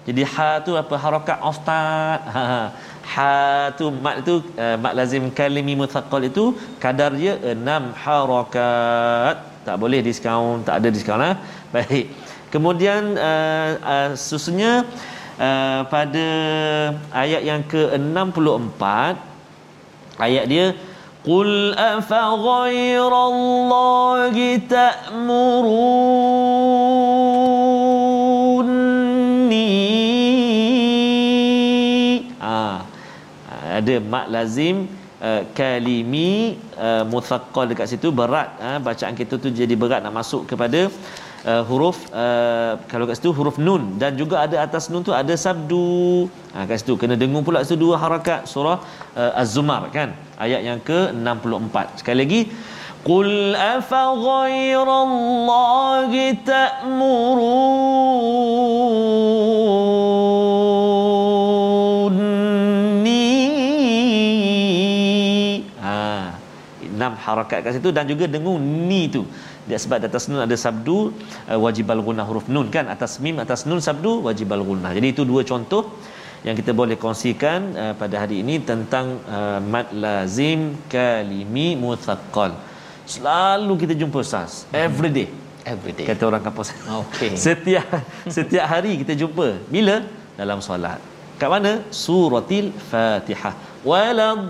[0.07, 0.95] jadi ha tu apa?
[1.05, 2.21] Harakat ustaz.
[2.35, 2.63] Ha ha.
[3.15, 3.33] ha
[3.79, 6.45] tu mat tu uh, mat lazim kalimi muthaqqal itu
[6.85, 11.35] kadar dia enam harakat tak boleh diskaun tak ada diskaun lah
[11.75, 12.07] baik
[12.55, 14.87] kemudian uh, uh, susunya
[15.39, 16.29] uh, pada
[17.11, 18.83] ayat yang ke-64
[20.21, 20.67] ayat dia
[21.27, 23.03] Qul afa ghairallahi
[24.71, 25.67] ta'muruni
[32.39, 32.87] ah
[33.79, 34.87] ada mak lazim
[35.19, 38.55] uh, kalimi uh, muthaqqal dekat situ berat.
[38.63, 40.81] Uh, bacaan kita tu jadi berat nak masuk kepada
[41.51, 43.83] uh, huruf uh, kalau kat situ huruf nun.
[44.03, 45.87] Dan juga ada atas nun tu ada sabdu.
[46.55, 46.93] Ha, kat situ.
[47.01, 48.79] Kena dengung pula situ dua harakat surah
[49.21, 50.09] uh, az-zumar kan?
[50.45, 51.77] Ayat yang ke-64.
[52.03, 52.41] Sekali lagi
[53.07, 57.97] qul afa ghairallahi ta'muruni
[67.27, 68.59] harakat kat situ dan juga dengung
[68.91, 69.23] ni tu.
[69.69, 70.97] Dia sebab atas nun ada sabdu
[71.51, 72.87] uh, wajibal gunnah huruf nun kan?
[72.95, 75.83] Atas mim atas nun sabdu wajibal gunnah jadi itu dua contoh
[76.47, 82.55] yang kita boleh kongsikan uh, pada hari ini tentang uh, mad lazim kalimi muthaqqal.
[83.15, 84.63] Selalu kita jumpa ustaz.
[84.71, 85.29] Every day.
[85.67, 86.07] Every day.
[86.07, 86.71] Kata orang kampus
[87.03, 87.35] Okey.
[87.47, 87.91] setiap
[88.31, 89.49] setiap hari kita jumpa.
[89.67, 89.99] Bila?
[90.39, 91.73] Dalam solat kat mana?
[91.93, 94.47] Suratil fatihah waladdallin.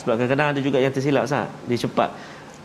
[0.00, 1.48] Sebab kadang-kadang ada juga yang tersilap Ustaz.
[1.66, 2.10] Dia cepat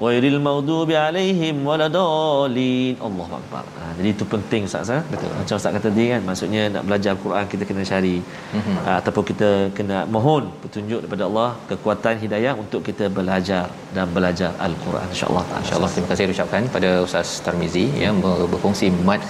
[0.03, 2.93] Wairil maghdubi alaihim waladdallin.
[3.07, 3.63] Allahu akbar.
[3.79, 4.99] Ha, jadi itu penting Ustaz ha?
[5.13, 5.29] Betul.
[5.39, 8.15] Macam Ustaz kata tadi kan maksudnya nak belajar Al-Quran kita kena cari
[8.57, 8.77] mm-hmm.
[8.85, 13.63] ha, ataupun kita kena mohon petunjuk daripada Allah kekuatan hidayah untuk kita belajar
[13.95, 15.61] dan belajar Al-Quran insya-Allah taala.
[15.65, 19.21] InsyaAllah terima kasih ucapkan pada Ustaz Tarmizi ya ber- berkongsi mad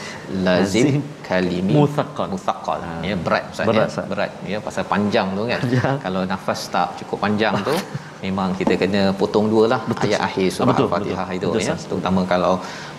[0.48, 2.28] lazim Lazim kalimi muthaqqal.
[2.36, 2.80] muthaqqal
[3.10, 5.96] ya berat Ustaz Berat, ya berat ya pasal panjang tu kan Panjang.
[6.06, 7.76] kalau nafas tak cukup panjang tu
[8.26, 10.04] memang kita kena potong dua lah Betul.
[10.06, 11.38] ayat akhir surah Betul, Al-Fatihah betul.
[11.40, 12.54] itu Betul, ya terutama kalau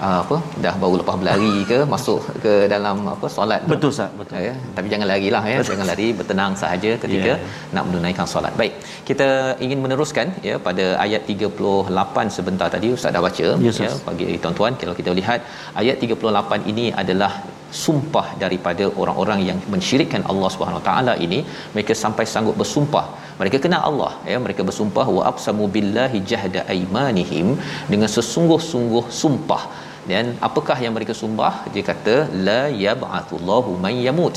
[0.06, 3.70] uh, apa dah baru lepas berlari ke masuk ke dalam apa solat tu.
[3.74, 4.36] Betul Ustaz, betul.
[4.48, 7.36] ya tapi jangan larilah ya jangan lari bertenang sahaja ketika Ya,
[7.76, 8.72] nak menunaikan solat baik
[9.08, 9.28] kita
[9.64, 13.84] ingin meneruskan ya pada ayat 38 sebentar tadi ustaz dah baca Ya, Ustaz.
[13.86, 15.40] ya bagi tuan-tuan kalau kita lihat
[15.82, 17.32] ayat 38 ini adalah
[17.72, 21.38] sumpah daripada orang-orang yang mensyirikkan Allah Subhanahu Wa Taala ini
[21.74, 23.06] mereka sampai sanggup bersumpah.
[23.40, 24.38] Mereka kenal Allah ya.
[24.44, 27.48] Mereka bersumpah wa aqsamu billahi jahda aimanihim
[27.92, 29.62] dengan sesungguh-sungguh sumpah.
[30.10, 31.54] Dan apakah yang mereka sumpah?
[31.74, 32.16] Dia kata
[32.48, 34.36] la yab'atullahu man yamut.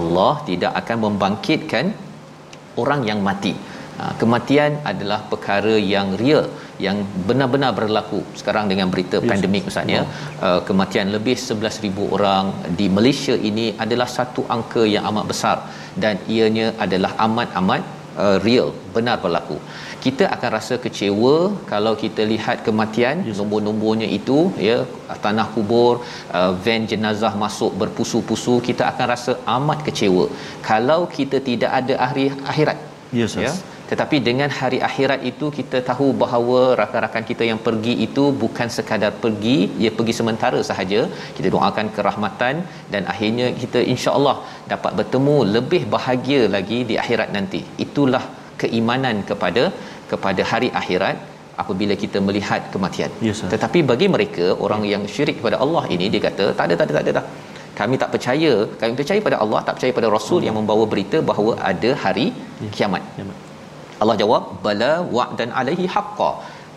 [0.00, 1.86] Allah tidak akan membangkitkan
[2.82, 3.54] orang yang mati.
[4.00, 6.48] Ha, kematian adalah perkara yang real
[6.86, 9.28] yang benar-benar berlaku sekarang dengan berita yes.
[9.30, 10.00] pandemik misalnya
[10.46, 12.44] uh, kematian lebih 11000 orang
[12.78, 15.56] di Malaysia ini adalah satu angka yang amat besar
[16.04, 17.82] dan ianya adalah amat-amat
[18.24, 19.56] uh, real benar berlaku
[20.04, 21.34] kita akan rasa kecewa
[21.72, 23.36] kalau kita lihat kematian yes.
[23.40, 24.78] nombor-nombornya itu ya
[25.26, 25.92] tanah kubur
[26.38, 30.26] uh, van jenazah masuk berpusu-pusu kita akan rasa amat kecewa
[30.70, 32.80] kalau kita tidak ada hari akhirat
[33.18, 33.44] Ya, Ustaz.
[33.44, 33.52] ya
[33.90, 39.10] tetapi dengan hari akhirat itu kita tahu bahawa rakan-rakan kita yang pergi itu bukan sekadar
[39.24, 41.00] pergi ia pergi sementara sahaja.
[41.36, 42.54] Kita doakan kerahmatan
[42.94, 44.36] dan akhirnya kita insya-Allah
[44.72, 47.62] dapat bertemu lebih bahagia lagi di akhirat nanti.
[47.86, 48.24] Itulah
[48.62, 49.64] keimanan kepada
[50.12, 51.16] kepada hari akhirat
[51.62, 53.10] apabila kita melihat kematian.
[53.34, 53.52] Ustaz.
[53.54, 56.94] tetapi bagi mereka orang yang syirik kepada Allah ini dia kata tak ada tak ada
[56.98, 57.26] tak ada dah.
[57.78, 61.54] Kami tak percaya kami percaya pada Allah tak percaya pada rasul yang membawa berita bahawa
[61.72, 62.28] ada hari
[62.76, 63.04] kiamat.
[63.16, 63.38] Kiamat.
[64.02, 66.30] Allah jawab bala wa'dan alaihi haqqa.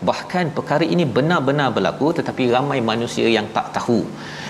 [0.08, 4.00] Bahkan perkara ini benar-benar berlaku tetapi ramai manusia yang tak tahu.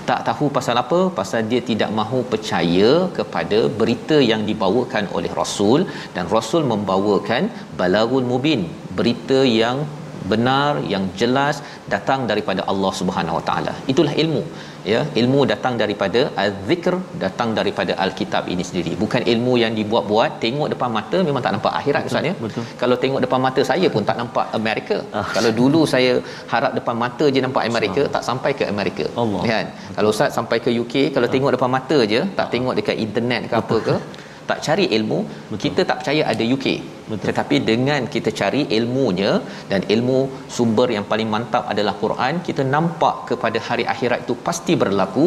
[0.09, 0.99] Tak tahu pasal apa?
[1.19, 5.79] Pasal dia tidak mahu percaya kepada berita yang dibawakan oleh rasul
[6.15, 7.45] dan rasul membawakan
[7.79, 8.61] balagul mubin
[8.99, 9.79] berita yang
[10.31, 11.55] benar yang jelas
[11.93, 13.73] datang daripada Allah Subhanahu Wa Taala.
[13.93, 14.41] Itulah ilmu
[14.93, 15.01] ya.
[15.21, 18.93] Ilmu datang daripada az-zikr datang daripada al-kitab ini sendiri.
[19.03, 22.33] Bukan ilmu yang dibuat-buat tengok depan mata memang tak nampak akhirat ustaz ya.
[22.83, 24.97] Kalau tengok depan mata saya pun tak nampak Amerika.
[25.37, 26.13] Kalau dulu saya
[26.53, 29.07] harap depan mata je nampak Amerika tak sampai ke Amerika.
[29.23, 29.41] Allah.
[29.51, 29.65] kan?
[29.97, 33.55] Kalau ustaz sampai ke UK kalau tengok depan mata je tak tengok dekat internet ke
[33.63, 33.97] apa ke
[34.51, 35.61] tak cari ilmu Betul.
[35.65, 36.67] kita tak percaya ada UK
[37.11, 37.25] Betul.
[37.27, 39.31] tetapi dengan kita cari ilmunya
[39.71, 40.19] dan ilmu
[40.55, 45.25] sumber yang paling mantap adalah Quran kita nampak kepada hari akhirat itu pasti berlaku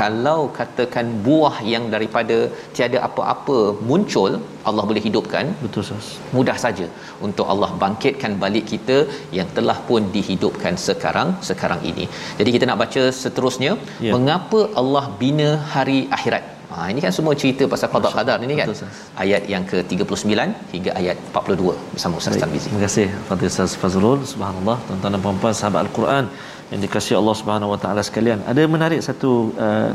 [0.00, 2.38] kalau katakan buah yang daripada
[2.76, 3.58] tiada apa-apa
[3.90, 4.32] muncul
[4.70, 6.08] Allah boleh hidupkan Betul Ustaz.
[6.36, 6.86] mudah saja
[7.28, 8.98] untuk Allah bangkitkan balik kita
[9.38, 12.04] yang telah pun dihidupkan sekarang sekarang ini.
[12.38, 13.72] Jadi kita nak baca seterusnya
[14.06, 14.12] Ya.
[14.14, 16.44] mengapa Allah bina hari akhirat.
[16.76, 18.66] Ha ini kan semua cerita pasal qada qadar ini kan.
[18.70, 18.88] Betul.
[19.24, 20.32] Ayat yang ke-39
[20.74, 22.68] hingga ayat 42 bersama Ustaz Tarmizi.
[22.70, 24.20] Terima kasih Fadil Ustaz Fazrul.
[24.32, 26.24] Subhanallah, tuan-tuan dan puan-puan sahabat Al-Quran
[26.72, 28.40] yang dikasihi Allah Subhanahu Wa Taala sekalian.
[28.52, 29.32] Ada menarik satu
[29.66, 29.90] uh,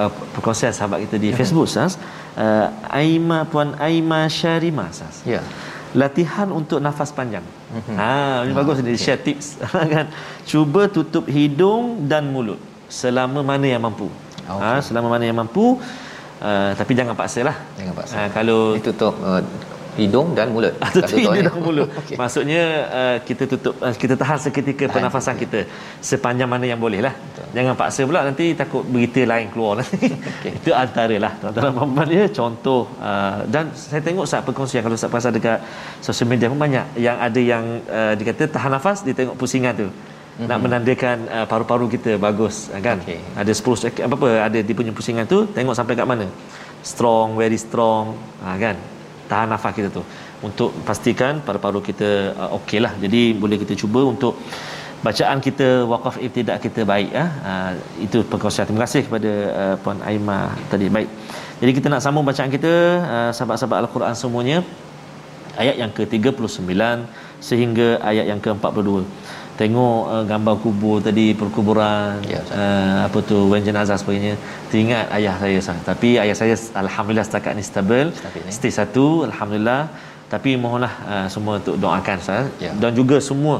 [0.00, 1.94] uh, perkongsian sahabat kita di Facebook Ustaz.
[2.34, 2.68] Uh,
[3.02, 5.22] Aima puan Aima Syarima Ustaz.
[5.34, 5.42] Ya.
[5.94, 7.46] Latihan untuk nafas panjang.
[7.98, 9.62] Ha, ini bagus ni share tips
[9.94, 10.06] kan.
[10.50, 12.58] Cuba tutup hidung dan mulut
[12.90, 14.10] selama mana yang mampu.
[14.50, 14.62] Okey.
[14.62, 15.78] Ha, selama mana yang mampu.
[16.44, 17.56] Uh, tapi jangan paksalah.
[17.80, 18.14] Jangan paksa.
[18.20, 19.40] Ha, kalau Ditutup uh,
[19.96, 20.74] hidung dan mulut.
[20.76, 21.44] tutup Satu tu, hidung eh.
[21.46, 21.88] dan mulut.
[22.00, 22.16] Okey.
[22.20, 22.62] Maksudnya
[22.98, 25.60] uh, kita tutup uh, kita tahan seketika Tahan pernafasan kita
[26.02, 27.14] sepanjang mana yang boleh lah.
[27.54, 30.10] Jangan paksa pula nanti takut berita lain keluar nanti.
[30.10, 30.52] Okay.
[30.60, 35.08] Itu antara lah tuan-tuan dan ya contoh uh, dan saya tengok saat perkongsian kalau Ustaz
[35.08, 35.62] pasal dekat
[36.04, 39.88] sosial media pun banyak yang ada yang uh, dikata tahan nafas dia tengok pusingan tu.
[40.34, 40.48] Mm-hmm.
[40.50, 42.98] Nak menandakan uh, paru-paru kita bagus uh, kan.
[43.06, 43.20] Okey.
[43.38, 46.26] Ada 10 second apa-apa ada dia punya pusingan tu tengok sampai kat mana.
[46.82, 48.76] Strong, very strong uh, kan.
[49.30, 50.02] Tahan nafas kita tu
[50.48, 52.92] untuk pastikan paru-paru kita uh, okey lah.
[53.04, 54.34] Jadi boleh kita cuba untuk
[55.04, 57.70] bacaan kita wakaf ibtidak kita baik ah uh,
[58.00, 60.38] itu perkongsian terima kasih kepada uh, puan Aima
[60.72, 61.08] tadi baik
[61.60, 62.72] jadi kita nak sambung bacaan kita
[63.14, 64.58] uh, sahabat-sahabat al-Quran semuanya
[65.62, 66.72] ayat yang ke-39
[67.48, 69.04] sehingga ayat yang ke-42
[69.60, 74.34] tengok uh, gambar kubur tadi perkuburan ya, uh, apa tu wen jenazah sebagainya
[74.70, 75.76] teringat ayah saya sah.
[75.90, 78.06] tapi ayah saya alhamdulillah setakat ni stabil
[78.56, 79.82] stay satu alhamdulillah
[80.32, 82.44] tapi mohonlah uh, semua untuk doakan sah.
[82.64, 82.72] Ya.
[82.82, 83.56] dan juga semua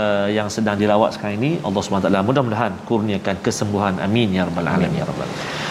[0.00, 5.00] uh, yang sedang dirawat sekarang ini Allah SWT mudah-mudahan kurniakan kesembuhan amin ya rabbal alamin
[5.00, 5.68] ya rabbal alamin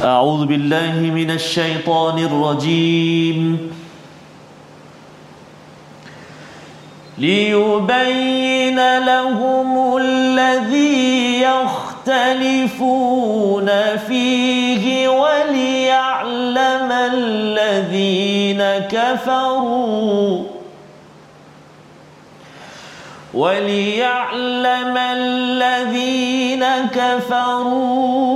[0.00, 3.79] a'udzubillahi minasyaitonirrajim rajim.
[7.20, 12.86] ليبين لهم الذي يختلفون
[14.08, 20.44] فيه وليعلم الذين كفروا
[23.34, 26.64] وليعلم الذين
[26.94, 28.30] كفروا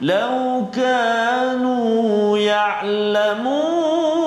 [0.00, 4.19] لو كانوا يعلمون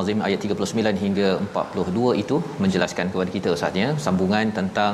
[0.00, 1.28] Al-Azim ayat 39 hingga
[1.62, 3.88] 42 itu menjelaskan kepada kita Ustaz ya.
[4.04, 4.92] Sambungan tentang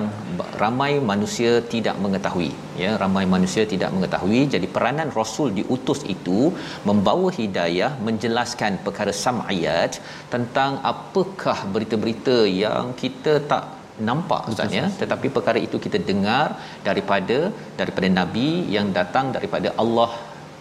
[0.62, 2.50] ramai manusia tidak mengetahui
[2.82, 2.90] ya.
[3.02, 4.40] Ramai manusia tidak mengetahui.
[4.54, 6.40] Jadi peranan rasul diutus itu
[6.88, 9.94] membawa hidayah menjelaskan perkara sam'iyat
[10.34, 13.64] tentang apakah berita-berita yang kita tak
[14.09, 14.86] nampak ustaz ya.
[15.02, 16.46] Tetapi perkara itu kita dengar
[16.88, 17.38] daripada
[17.80, 20.11] daripada nabi yang datang daripada Allah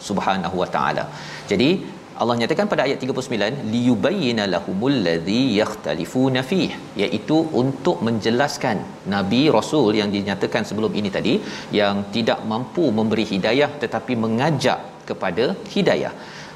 [0.08, 1.04] Subhanahu wa taala.
[1.52, 1.70] Jadi
[2.22, 6.70] Allah nyatakan pada ayat 39 liyubayyana lahumul ladzi yakhtalifuna fih
[7.04, 8.78] iaitu untuk menjelaskan
[9.14, 11.34] nabi rasul yang dinyatakan sebelum ini tadi
[11.80, 15.46] yang tidak mampu memberi hidayah tetapi mengajak kepada
[15.76, 16.14] hidayah.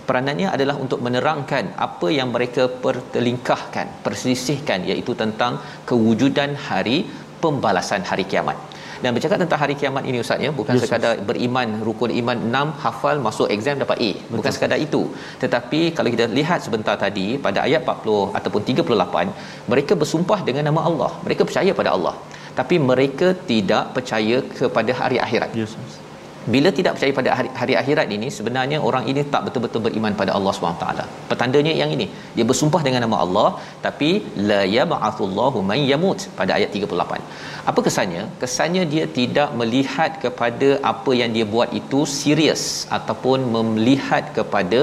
[0.07, 6.97] Peranannya adalah untuk menerangkan apa yang mereka pertelingkahkan perselisihkan iaitu tentang kewujudan hari
[7.43, 8.57] pembalasan hari kiamat
[9.03, 11.25] dan bercakap tentang hari kiamat ini ustaz ya bukan yes, sekadar yes.
[11.29, 14.11] beriman rukun iman 6 hafal masuk exam dapat A.
[14.15, 14.35] Betul.
[14.39, 15.01] bukan sekadar itu.
[15.43, 20.83] Tetapi kalau kita lihat sebentar tadi pada ayat 40 ataupun 38 mereka bersumpah dengan nama
[20.91, 21.11] Allah.
[21.27, 22.15] Mereka percaya pada Allah.
[22.59, 25.51] Tapi mereka tidak percaya kepada hari akhirat.
[25.63, 26.08] Yes, yes
[26.53, 30.31] bila tidak percaya pada hari, hari akhirat ini sebenarnya orang ini tak betul-betul beriman pada
[30.37, 30.85] Allah SWT
[31.31, 32.07] petandanya yang ini.
[32.35, 33.49] Dia bersumpah dengan nama Allah
[33.85, 34.11] tapi
[34.49, 38.23] la yab'athullahu man yamut pada ayat 38 apa kesannya?
[38.41, 42.63] Kesannya dia tidak melihat kepada apa yang dia buat itu serius
[42.97, 44.81] ataupun melihat kepada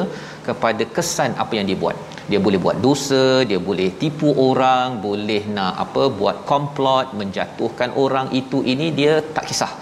[0.48, 1.96] kepada kesan apa yang dia buat.
[2.30, 8.28] Dia boleh buat dosa dia boleh tipu orang boleh nak apa buat komplot menjatuhkan orang
[8.40, 9.72] itu ini dia tak kisah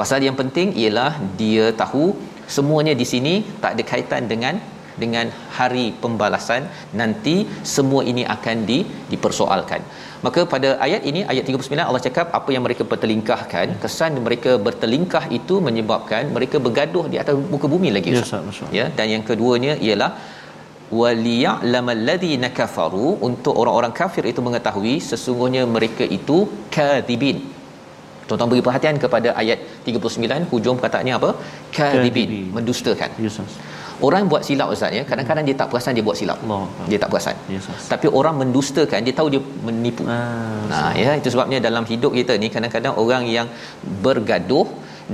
[0.00, 2.06] Pasal yang penting ialah dia tahu
[2.56, 4.56] semuanya di sini tak ada kaitan dengan
[5.02, 5.26] dengan
[5.56, 6.62] hari pembalasan.
[7.00, 7.36] Nanti
[7.74, 8.78] semua ini akan di
[9.12, 9.80] dipersoalkan.
[10.26, 15.24] Maka pada ayat ini ayat 39 Allah cakap apa yang mereka bertelingkahkan kesan mereka bertelingkah
[15.38, 18.24] itu menyebabkan mereka bergaduh di atas muka bumi lagi ya,
[18.78, 20.10] ya dan yang keduanya ialah
[21.00, 26.38] waliya'lamal ladina kafaru untuk orang-orang kafir itu mengetahui sesungguhnya mereka itu
[26.76, 27.38] kadhibin
[28.28, 31.30] Tuan-tuan beri perhatian kepada ayat 39 hujung perkataannya apa?
[31.78, 33.10] Kadhibin, mendustakan.
[33.24, 33.38] Yes,
[34.06, 36.38] Orang buat silap ustaz ya, kadang-kadang dia tak perasan dia buat silap.
[36.44, 36.64] Allah.
[36.90, 37.36] Dia tak perasan.
[37.52, 40.02] Yes, Tapi orang mendustakan, dia tahu dia menipu.
[40.04, 43.48] Ah, nah, ya itu sebabnya dalam hidup kita ni kadang-kadang orang yang
[44.04, 44.66] bergaduh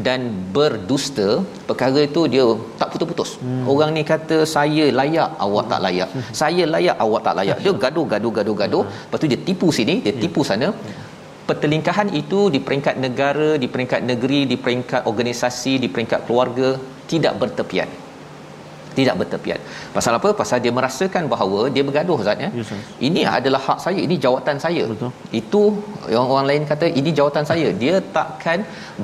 [0.07, 0.21] dan
[0.57, 1.29] berdusta
[1.69, 2.47] perkara itu dia
[2.81, 3.31] tak putus-putus.
[3.45, 3.65] Hmm.
[3.73, 6.11] Orang ni kata saya layak, awak tak layak.
[6.17, 6.27] Hmm.
[6.43, 7.59] Saya layak, awak tak layak.
[7.65, 8.85] Dia gaduh gaduh gaduh gaduh.
[8.89, 9.01] Hmm.
[9.07, 10.23] Lepas tu dia tipu sini, dia yeah.
[10.25, 10.71] tipu sana.
[10.75, 11.02] Yeah
[11.49, 17.37] pertelingkahan itu di peringkat negara, di peringkat negeri, di peringkat organisasi, di peringkat keluarga tidak
[17.39, 18.02] bertepian.
[18.99, 19.61] Tidak bertepian.
[19.97, 20.29] Pasal apa?
[20.41, 22.49] Pasal dia merasakan bahawa dia bergaduh Ustaz ya.
[22.65, 22.81] Ustaz.
[23.09, 24.85] Ini adalah hak saya, ini jawatan saya.
[24.93, 25.11] Betul.
[25.41, 25.63] Itu
[26.15, 27.69] yang orang lain kata ini jawatan saya.
[27.83, 28.59] Dia takkan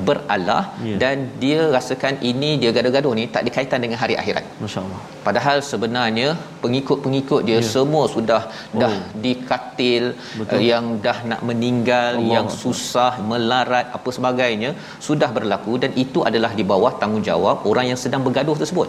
[0.08, 0.96] beralah Ya.
[1.02, 4.44] dan dia rasakan ini dia gaduh-gaduh ni tak dikaitan dengan hari akhirat.
[4.64, 5.00] Masya-Allah.
[5.26, 6.28] Padahal sebenarnya
[6.64, 7.66] pengikut-pengikut dia Ya.
[7.74, 8.42] semua sudah
[8.82, 9.00] dah Oh.
[9.24, 10.04] dikatil
[10.40, 10.60] Betul.
[10.70, 14.70] yang dah nak meninggal Allah yang susah melarat apa sebagainya
[15.08, 18.88] sudah berlaku dan itu adalah di bawah tanggungjawab orang yang sedang bergaduh tersebut.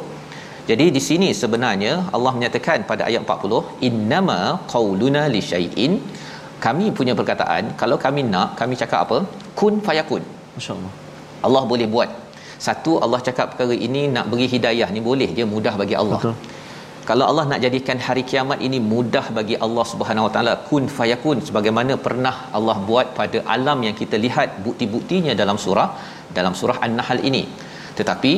[0.70, 4.40] Jadi di sini sebenarnya Allah menyatakan pada ayat 40 innama
[4.74, 5.94] qauluna li syai'in.
[6.66, 9.18] Kami punya perkataan kalau kami nak kami cakap apa?
[9.60, 10.24] Kun fayakun.
[10.56, 10.94] Masya-Allah.
[11.48, 12.10] Allah boleh buat.
[12.66, 16.22] Satu Allah cakap perkara ini nak beri hidayah ni boleh dia mudah bagi Allah.
[16.22, 16.36] Betul.
[17.10, 21.38] kalau Allah nak jadikan hari kiamat ini mudah bagi Allah Subhanahu Wa Taala kun fayakun
[21.48, 25.90] sebagaimana pernah Allah buat pada alam yang kita lihat bukti-buktinya dalam surah
[26.38, 27.44] dalam surah An-Nahl ini.
[28.00, 28.34] Tetapi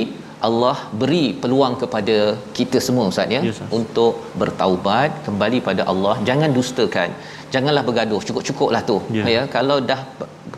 [0.47, 2.17] Allah beri peluang kepada
[2.57, 3.73] kita semua ustaz ya Ustaz.
[3.79, 6.15] untuk bertaubat kembali pada Allah.
[6.29, 7.09] Jangan dustakan.
[7.53, 8.21] Janganlah bergaduh.
[8.27, 8.97] Cukup-cukuplah tu.
[9.17, 9.23] Ya.
[9.33, 9.99] ya kalau dah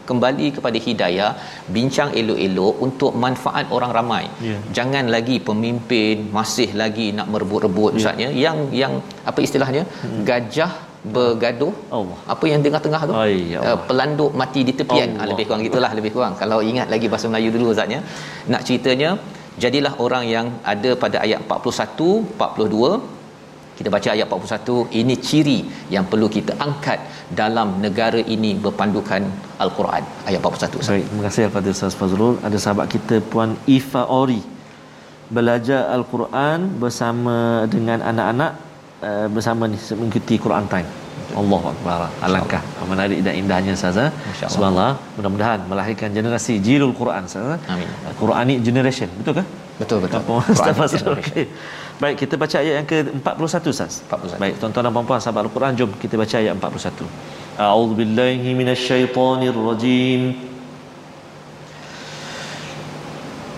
[0.10, 1.32] kembali kepada hidayah
[1.76, 4.24] bincang elok-elok untuk manfaat orang ramai.
[4.48, 4.58] Ya.
[4.78, 8.32] jangan lagi pemimpin masih lagi nak merebut-rebut ustaz ya.
[8.46, 8.96] Yang yang
[9.32, 9.84] apa istilahnya?
[10.32, 10.72] Gajah
[11.16, 11.74] bergaduh.
[11.98, 12.18] Allah.
[12.34, 13.14] apa yang tengah-tengah tu?
[13.14, 13.64] Allah.
[13.68, 15.10] uh, pelanduk mati di tepian.
[15.12, 15.24] Allah.
[15.24, 16.36] Ah, lebih kurang gitulah lebih kurang.
[16.42, 18.02] Kalau ingat lagi bahasa Melayu dulu ustaz ya.
[18.54, 19.10] Nak ceritanya
[19.64, 23.22] jadilah orang yang ada pada ayat 41 42
[23.78, 25.60] kita baca ayat 41 ini ciri
[25.96, 27.00] yang perlu kita angkat
[27.42, 29.22] dalam negara ini berpandukan
[29.64, 30.94] al-Quran ayat 41 Ustaz.
[30.94, 32.36] Baik, terima kasih kepada Ustaz Fazrul.
[32.48, 34.42] Ada sahabat kita Puan Ifa Ori
[35.38, 38.52] belajar Al-Quran bersama dengan anak-anak
[39.02, 41.03] uh, bersama ni mengikuti Quran time.
[41.41, 41.99] Allahu akbar.
[42.27, 42.63] Alangkah
[42.93, 44.07] menarik dan indahnya saza.
[44.11, 44.53] Masya-Allah.
[44.55, 44.93] Subhanallah.
[45.17, 47.57] Mudah-mudahan melahirkan generasi Jilul Quran saza.
[47.73, 47.89] Amin.
[48.21, 49.09] Quranic generation.
[49.21, 49.45] Betul ke?
[49.79, 50.99] betul betul Apa Ustaz Quran Fazrul?
[50.99, 51.31] generation.
[51.31, 51.45] Okey.
[52.03, 53.93] Baik, kita baca ayat yang ke-41 Ustaz.
[54.11, 54.43] 41.
[54.43, 57.07] Baik, tuan-tuan dan puan-puan sahabat Al-Quran, jom kita baca ayat 41.
[57.59, 60.23] A'udzu billahi minasyaitonir rajim.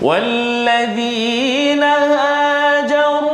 [0.01, 3.34] والذين هاجروا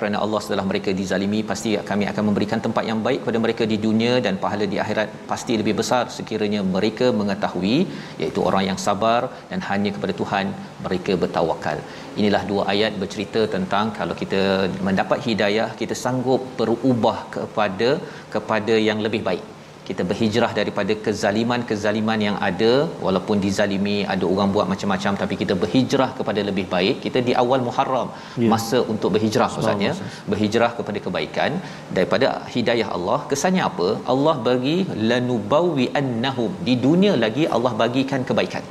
[0.00, 3.78] kerana Allah setelah mereka dizalimi pasti kami akan memberikan tempat yang baik kepada mereka di
[3.86, 7.76] dunia dan pahala di akhirat pasti lebih besar sekiranya mereka mengetahui
[8.22, 9.20] iaitu orang yang sabar
[9.52, 10.48] dan hanya kepada Tuhan
[10.86, 11.78] mereka bertawakal.
[12.20, 14.42] Inilah dua ayat bercerita tentang kalau kita
[14.88, 17.90] mendapat hidayah kita sanggup berubah kepada
[18.36, 19.46] kepada yang lebih baik
[19.90, 22.72] kita berhijrah daripada kezaliman-kezaliman yang ada.
[23.06, 26.96] Walaupun dizalimi ada orang buat macam-macam tapi kita berhijrah kepada lebih baik.
[27.04, 28.08] Kita di awal Muharram
[28.42, 28.48] Ya.
[28.52, 29.92] masa untuk berhijrah maksudnya
[30.32, 31.52] berhijrah kepada kebaikan.
[31.96, 33.88] Daripada hidayah Allah kesannya apa?
[34.14, 34.76] Allah bagi
[35.12, 38.64] lanubawi annahum di dunia lagi Allah bagikan kebaikan.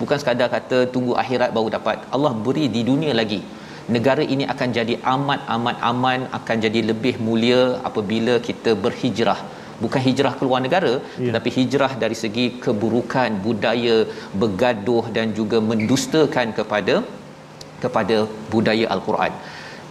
[0.00, 1.98] Bukan sekadar kata tunggu akhirat baru dapat.
[2.16, 3.40] Allah beri di dunia lagi.
[3.94, 9.40] Negara ini akan jadi amat amat aman akan jadi lebih mulia apabila kita berhijrah
[9.82, 11.00] bukan hijrah keluar negara Ya.
[11.00, 11.26] yeah.
[11.26, 13.96] tetapi hijrah dari segi keburukan budaya
[14.42, 16.96] bergaduh dan juga mendustakan kepada
[17.84, 18.16] kepada
[18.52, 19.32] budaya al-Quran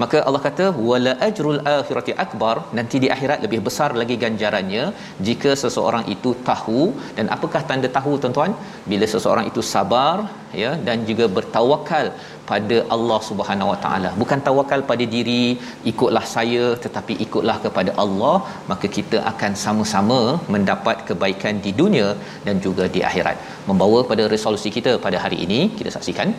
[0.01, 2.55] maka Allah kata wala ajrul akhirati akbar.
[2.77, 4.83] Nanti di akhirat lebih besar lagi ganjarannya
[5.27, 6.81] jika seseorang itu tahu.
[7.17, 8.53] Dan apakah tanda tahu tuan-tuan?
[8.91, 10.15] Bila seseorang itu sabar
[10.61, 12.07] ya dan juga bertawakal
[12.49, 14.09] pada Allah Subhanahu Wa Taala.
[14.21, 15.43] Bukan tawakal pada diri
[15.91, 18.35] ikutlah saya tetapi ikutlah kepada Allah
[18.71, 20.19] maka kita akan sama-sama
[20.55, 22.09] mendapat kebaikan di dunia
[22.47, 23.37] dan juga di akhirat.
[23.69, 26.31] Membawa pada resolusi kita pada hari ini kita saksikan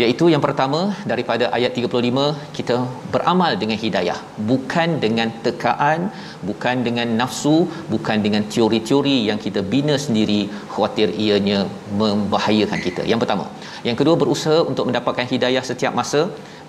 [0.00, 0.80] iaitu yang pertama
[1.10, 2.24] daripada ayat 35
[2.56, 2.76] kita
[3.14, 4.18] beramal dengan hidayah.
[4.50, 6.00] Bukan dengan tekaan
[6.48, 7.56] bukan dengan nafsu
[7.92, 10.40] bukan dengan teori-teori yang kita bina sendiri
[10.72, 11.58] khawatir ianya
[12.02, 13.04] membahayakan kita.
[13.12, 13.46] Yang pertama.
[13.88, 16.22] Yang kedua berusaha untuk mendapatkan hidayah setiap masa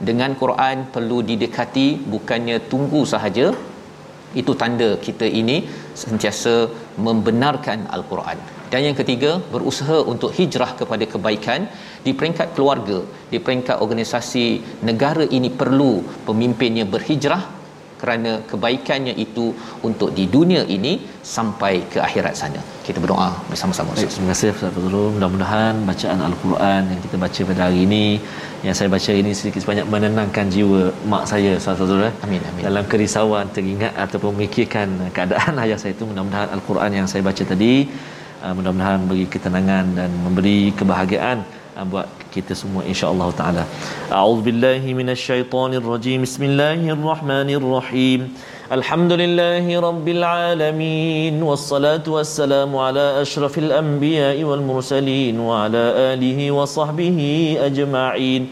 [0.09, 3.47] dengan Quran perlu didekati bukannya tunggu sahaja.
[4.41, 5.57] Itu tanda kita ini
[6.03, 6.53] sentiasa
[7.07, 8.37] membenarkan al-Quran
[8.73, 11.61] dan yang ketiga berusaha untuk hijrah kepada kebaikan
[12.05, 12.99] di peringkat keluarga
[13.33, 14.45] di peringkat organisasi
[14.89, 15.93] negara ini perlu
[16.29, 17.43] pemimpinnya berhijrah
[18.03, 19.45] kerana kebaikannya itu
[19.87, 20.93] untuk di dunia ini
[21.35, 22.61] sampai ke akhirat sana.
[22.87, 23.95] Kita berdoa bersama-sama.
[23.97, 25.07] Baik, terima kasih Ustaz Fazrul.
[25.15, 28.05] Mudah-mudahan bacaan Al-Quran yang kita baca pada hari ini
[28.65, 30.81] yang saya baca ini sedikit sebanyak menenangkan jiwa
[31.13, 32.03] mak saya Ustaz Fazrul.
[32.09, 32.13] Eh?
[32.27, 32.63] Amin amin.
[32.67, 37.73] Dalam kerisauan teringat ataupun memikirkan keadaan ayah saya itu mudah-mudahan Al-Quran yang saya baca tadi
[38.43, 41.37] uh, mudah-mudahan beri ketenangan dan memberi kebahagiaan
[41.79, 43.63] uh, buat kita semua insya-Allah taala.
[44.19, 46.19] A'udzubillahi minasyaitonirrajim.
[46.27, 48.21] Bismillahirrahmanirrahim.
[48.77, 57.31] Alhamdulillahi rabbil alamin wassalatu wassalamu ala asyrafil anbiya'i wal mursalin wa ala alihi wa sahbihi
[57.69, 58.43] ajma'in.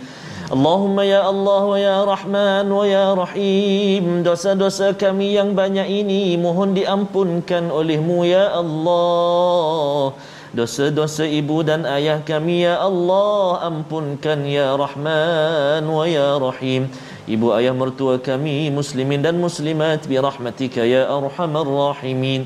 [0.52, 4.20] Allahumma ya Allah wa ya Rahman wa ya Rahim.
[4.20, 10.12] Dosa-dosa kami yang banyak ini Mohon diampunkan olehmu ya Allah.
[10.52, 16.92] Dosa-dosa ibu dan ayah kami ya Allah Ampunkan ya Rahman wa ya Rahim.
[17.32, 22.44] Ibu ayah mertua kami Muslimin dan muslimat Birahmatika ya Arhamar Rahimin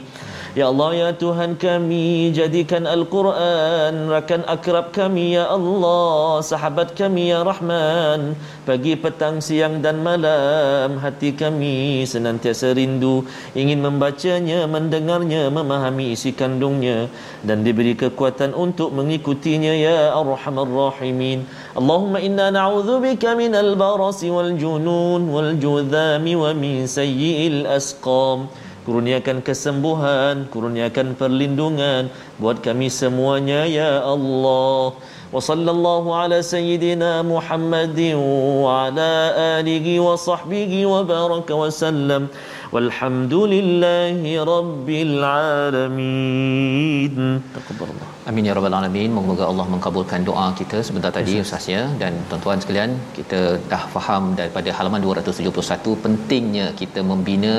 [0.56, 7.44] Ya Allah ya Tuhan kami jadikan Al-Quran rakan akrab kami ya Allah sahabat kami ya
[7.44, 8.40] Rahman.
[8.64, 17.12] Pagi petang siang dan malam hati kami senantiasa rindu ingin membacanya mendengarnya memahami isi kandungnya
[17.44, 21.44] dan diberi kekuatan untuk mengikutinya ya Arhamar Rahimin.
[21.76, 28.48] Allahumma inna na'udzubika minal barasi wal junun wal judhami wa min sayyi'il asqam
[28.86, 34.94] kurniakan kesembuhan kurniakan perlindungan buat kami semuanya ya Allah.
[35.34, 39.14] Wa sallallahu ala sayyidina Muhammadin wa ala
[39.60, 42.30] alihi wa sahbihi wa baraka wa sallam.
[42.72, 47.16] Walhamdulillahi rabbil alamin.
[47.52, 49.10] Taqabbalallah Amin ya rabbal alamin.
[49.16, 53.40] Moga Allah mengabulkan doa kita sebentar tadi Ustaz ya dan tuan-tuan sekalian, kita
[53.72, 57.54] dah faham daripada halaman 271 pentingnya kita membina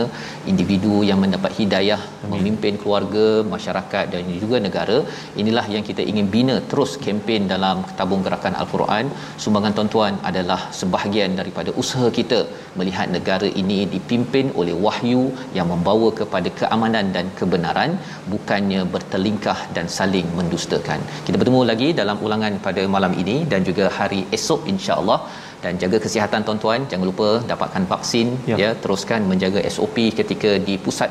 [0.52, 2.32] individu yang mendapat hidayah Amin.
[2.32, 4.98] memimpin keluarga, masyarakat dan juga negara.
[5.42, 9.06] Inilah yang kita ingin bina terus kempen dalam tabung gerakan Al-Quran.
[9.44, 12.40] Sumbangan tuan-tuan adalah sebahagian daripada usaha kita
[12.80, 15.22] melihat negara ini dipimpin oleh wahyu
[15.60, 17.92] yang membawa kepada keamanan dan kebenaran
[18.34, 21.00] bukannya bertelingkah dan saling mendustakan.
[21.26, 25.18] Kita bertemu lagi dalam ulangan pada malam ini dan juga hari esok insya-Allah
[25.64, 30.74] dan jaga kesihatan tuan-tuan jangan lupa dapatkan vaksin ya, ya teruskan menjaga SOP ketika di
[30.84, 31.10] pusat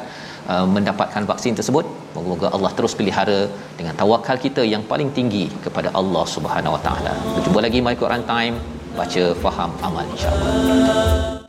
[0.51, 1.85] uh, mendapatkan vaksin tersebut
[2.15, 3.39] moga-moga Allah terus pelihara
[3.79, 7.15] dengan tawakal kita yang paling tinggi kepada Allah Subhanahu Wa Taala.
[7.37, 8.57] Berjumpa lagi My Quran Time
[8.99, 11.44] baca faham amal insya-Allah.